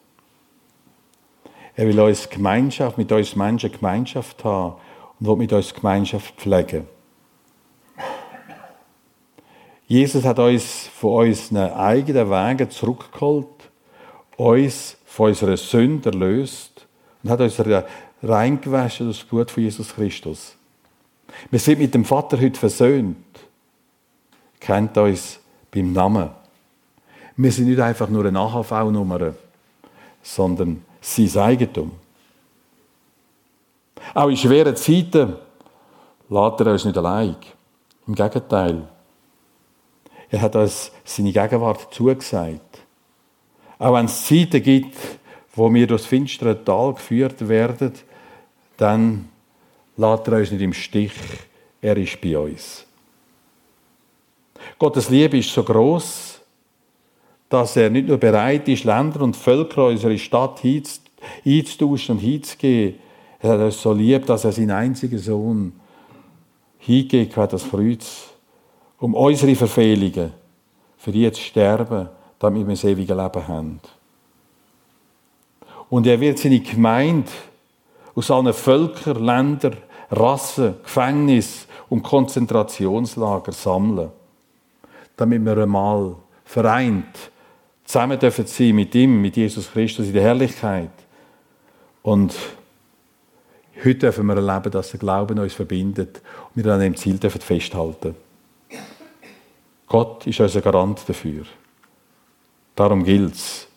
Er 1.75 1.87
will 1.87 1.99
uns 1.99 2.29
Gemeinschaft, 2.29 2.97
mit 2.97 3.11
uns 3.11 3.35
Menschen 3.35 3.71
Gemeinschaft 3.71 4.43
haben 4.43 4.75
und 5.19 5.27
will 5.27 5.35
mit 5.35 5.53
uns 5.53 5.73
Gemeinschaft 5.73 6.35
pflegen. 6.35 6.87
Jesus 9.87 10.23
hat 10.23 10.39
uns 10.39 10.87
von 10.87 11.27
unseren 11.27 11.71
eigenen 11.73 12.29
Wegen 12.29 12.69
zurückgeholt, 12.69 13.47
uns 14.37 14.97
von 15.05 15.29
unserer 15.29 15.57
Sünde 15.57 16.09
erlöst 16.09 16.87
und 17.21 17.29
hat 17.29 17.41
uns 17.41 17.61
reingewaschen 18.23 19.07
durch 19.07 19.19
das 19.19 19.27
Blut 19.27 19.51
von 19.51 19.63
Jesus 19.63 19.93
Christus. 19.93 20.55
Wir 21.51 21.59
sind 21.59 21.79
mit 21.79 21.93
dem 21.93 22.05
Vater 22.05 22.39
heute 22.39 22.59
versöhnt. 22.59 23.17
Kennt 24.59 24.97
uns 24.97 25.39
beim 25.71 25.91
Namen. 25.91 26.29
Wir 27.35 27.51
sind 27.51 27.67
nicht 27.67 27.79
einfach 27.79 28.09
nur 28.09 28.25
eine 28.25 28.39
AHV-Nummer, 28.39 29.33
sondern 30.21 30.83
sein 31.01 31.37
Eigentum. 31.37 31.91
Auch 34.13 34.29
in 34.29 34.37
schweren 34.37 34.75
Zeiten 34.75 35.35
lässt 36.29 36.59
er 36.59 36.71
uns 36.71 36.85
nicht 36.85 36.97
allein. 36.97 37.35
Im 38.07 38.15
Gegenteil. 38.15 38.87
Er 40.29 40.41
hat 40.41 40.55
uns 40.55 40.91
seine 41.03 41.31
Gegenwart 41.31 41.93
zugesagt. 41.93 42.79
Auch 43.79 43.93
wenn 43.93 44.05
es 44.05 44.25
Zeiten 44.25 44.61
gibt, 44.63 44.97
wo 45.55 45.71
wir 45.73 45.87
durchs 45.87 46.05
finstere 46.05 46.63
Tal 46.63 46.93
geführt 46.93 47.47
werden, 47.47 47.93
dann 48.77 49.29
lässt 49.97 50.27
er 50.27 50.37
uns 50.37 50.51
nicht 50.51 50.61
im 50.61 50.73
Stich. 50.73 51.13
Er 51.81 51.97
ist 51.97 52.19
bei 52.21 52.37
uns. 52.37 52.85
Gottes 54.79 55.09
Liebe 55.09 55.37
ist 55.37 55.53
so 55.53 55.63
groß, 55.63 56.41
dass 57.49 57.75
er 57.75 57.89
nicht 57.89 58.07
nur 58.07 58.17
bereit 58.17 58.67
ist, 58.67 58.85
Länder 58.85 59.21
und 59.21 59.35
Völker 59.35 59.87
unsere 59.87 60.17
Stadt 60.17 60.61
einzutauschen 60.63 62.15
und 62.15 62.19
hinzugeben. 62.19 62.99
Er 63.43 63.49
hat 63.51 63.59
uns 63.59 63.81
so 63.81 63.91
lieb, 63.91 64.25
dass 64.25 64.45
er 64.45 64.53
seinen 64.53 64.71
einzigen 64.71 65.19
Sohn 65.19 65.73
hingegeben 66.77 67.35
hat, 67.35 67.51
das 67.51 67.69
Kreuz, 67.69 68.29
um 68.99 69.13
unsere 69.13 69.53
Verfehlungen 69.53 70.31
für 70.97 71.11
die 71.11 71.29
zu 71.29 71.41
sterben, 71.41 72.07
damit 72.39 72.65
wir 72.65 72.73
das 72.73 72.85
ewige 72.85 73.13
Leben 73.13 73.47
haben. 73.47 73.81
Und 75.89 76.07
er 76.07 76.21
wird 76.21 76.39
seine 76.39 76.61
Gemeinde 76.61 77.29
aus 78.15 78.31
allen 78.31 78.53
Völkern, 78.53 79.25
Ländern, 79.25 79.75
Rassen, 80.09 80.75
Gefängnis 80.81 81.67
und 81.89 82.01
Konzentrationslager 82.01 83.51
sammeln, 83.51 84.11
damit 85.17 85.43
wir 85.43 85.57
einmal 85.57 86.15
vereint 86.45 87.29
zusammen 87.83 88.17
dürfen 88.17 88.45
sein 88.45 88.73
mit 88.73 88.95
ihm, 88.95 89.21
mit 89.21 89.35
Jesus 89.35 89.69
Christus 89.69 90.07
in 90.07 90.13
der 90.13 90.23
Herrlichkeit. 90.23 90.91
Und 92.03 92.33
heute 93.77 93.95
dürfen 93.95 94.25
wir 94.27 94.35
erleben, 94.35 94.71
dass 94.71 94.91
der 94.91 94.99
Glauben 94.99 95.39
uns 95.39 95.53
verbindet 95.53 96.21
und 96.55 96.63
wir 96.63 96.73
an 96.73 96.79
dem 96.79 96.95
Ziel 96.95 97.17
dürfen 97.17 97.41
festhalten. 97.41 98.15
Gott 99.87 100.25
ist 100.27 100.39
unser 100.39 100.61
Garant 100.61 101.07
dafür. 101.07 101.43
Darum 102.75 103.03
gilt 103.03 103.35
es. 103.35 103.67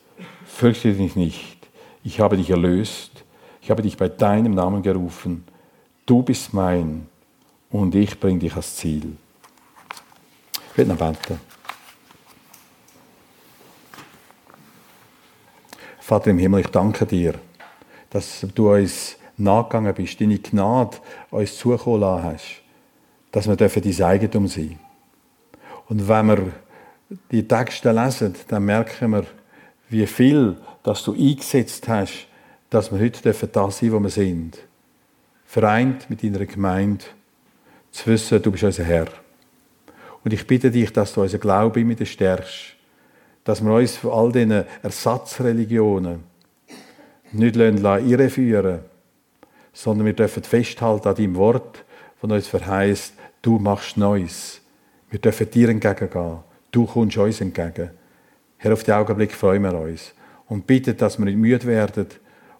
Fürchte 0.46 0.92
dich 0.92 1.16
nicht 1.16 1.56
ich 2.06 2.20
habe 2.20 2.36
dich 2.36 2.50
erlöst, 2.50 3.24
ich 3.60 3.68
habe 3.68 3.82
dich 3.82 3.96
bei 3.96 4.08
deinem 4.08 4.54
Namen 4.54 4.80
gerufen, 4.80 5.44
du 6.06 6.22
bist 6.22 6.54
mein 6.54 7.08
und 7.68 7.96
ich 7.96 8.20
bringe 8.20 8.38
dich 8.38 8.52
ans 8.52 8.76
Ziel. 8.76 9.16
Ich 10.70 10.78
werde 10.78 10.92
noch 10.92 10.98
beten. 10.98 11.40
Vater 15.98 16.30
im 16.30 16.38
Himmel, 16.38 16.60
ich 16.60 16.68
danke 16.68 17.06
dir, 17.06 17.34
dass 18.10 18.46
du 18.54 18.72
uns 18.72 19.16
nachgegangen 19.36 19.94
bist, 19.94 20.20
deine 20.20 20.38
Gnade 20.38 20.96
uns 21.30 21.56
zukommen 21.56 22.00
lassen 22.00 22.24
hast, 22.24 22.62
dass 23.32 23.48
wir 23.48 23.56
dein 23.56 24.02
Eigentum 24.02 24.48
sein 24.48 24.68
dürfen. 24.68 24.80
Und 25.88 26.08
wenn 26.08 26.26
wir 26.26 26.52
die 27.30 27.46
Texte 27.46 27.92
lesen, 27.92 28.34
dann 28.48 28.64
merken 28.64 29.12
wir, 29.12 29.26
wie 29.88 30.06
viel, 30.06 30.56
dass 30.82 31.04
du 31.04 31.12
eingesetzt 31.12 31.86
hast, 31.88 32.26
dass 32.70 32.90
wir 32.90 32.98
heute 32.98 33.32
da 33.46 33.70
sein 33.70 33.92
wo 33.92 34.00
wir 34.00 34.10
sind. 34.10 34.58
Vereint 35.44 36.10
mit 36.10 36.22
deiner 36.22 36.44
Gemeinde, 36.44 37.04
zu 37.92 38.10
wissen, 38.10 38.42
du 38.42 38.50
bist 38.50 38.64
unser 38.64 38.84
Herr. 38.84 39.06
Und 40.24 40.32
ich 40.32 40.46
bitte 40.46 40.70
dich, 40.70 40.92
dass 40.92 41.14
du 41.14 41.22
unseren 41.22 41.40
Glauben 41.40 41.80
immer 41.80 42.04
stärkst, 42.04 42.74
dass 43.44 43.64
wir 43.64 43.72
uns 43.72 43.96
von 43.96 44.10
all 44.10 44.32
diesen 44.32 44.64
Ersatzreligionen 44.82 46.24
nicht 47.32 47.56
irreführen 47.56 48.80
sondern 49.76 50.06
wir 50.06 50.14
dürfen 50.14 50.42
festhalten 50.42 51.06
an 51.06 51.14
deinem 51.14 51.36
Wort, 51.36 51.84
von 52.18 52.32
uns 52.32 52.46
verheißt, 52.46 53.12
du 53.42 53.58
machst 53.58 53.98
Neues. 53.98 54.62
Wir 55.10 55.18
dürfen 55.18 55.50
dir 55.50 55.68
entgegengehen. 55.68 56.38
Du 56.72 56.86
kommst 56.86 57.18
uns 57.18 57.42
entgegen. 57.42 57.90
Herr, 58.56 58.72
auf 58.72 58.84
den 58.84 58.94
Augenblick 58.94 59.32
freuen 59.32 59.64
wir 59.64 59.78
uns 59.78 60.14
und 60.48 60.66
bitten, 60.66 60.96
dass 60.96 61.18
wir 61.18 61.26
nicht 61.26 61.36
müde 61.36 61.66
werden 61.66 62.06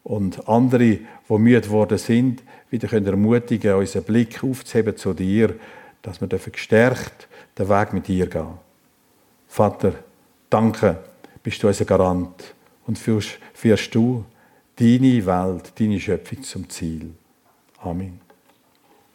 und 0.05 0.47
andere, 0.47 0.79
die 0.79 1.07
müde 1.31 1.63
geworden 1.63 1.97
sind, 1.97 2.43
wieder 2.69 2.87
können 2.87 3.07
ermutigen, 3.07 3.73
unseren 3.77 4.05
Blick 4.05 4.45
aufzuheben 4.45 4.99
zu 4.99 5.15
dir, 5.15 5.55
dass 6.03 6.21
wir 6.21 6.29
gestärkt 6.29 7.29
den 7.59 7.71
Weg 7.71 7.95
mit 7.95 8.09
dir 8.09 8.27
gehen. 8.27 8.59
Vater, 9.49 9.95
danke, 10.51 10.99
bist 11.43 11.63
du 11.63 11.69
unser 11.69 11.87
Garant 11.87 12.55
und 12.87 12.99
führst, 12.99 13.39
führst 13.55 13.95
du 13.95 14.23
deine 14.79 15.25
Welt, 15.27 15.73
deine 15.79 15.99
Schöpfung 15.99 16.43
zum 16.43 16.69
Ziel. 16.69 17.15
Amen. 17.79 18.26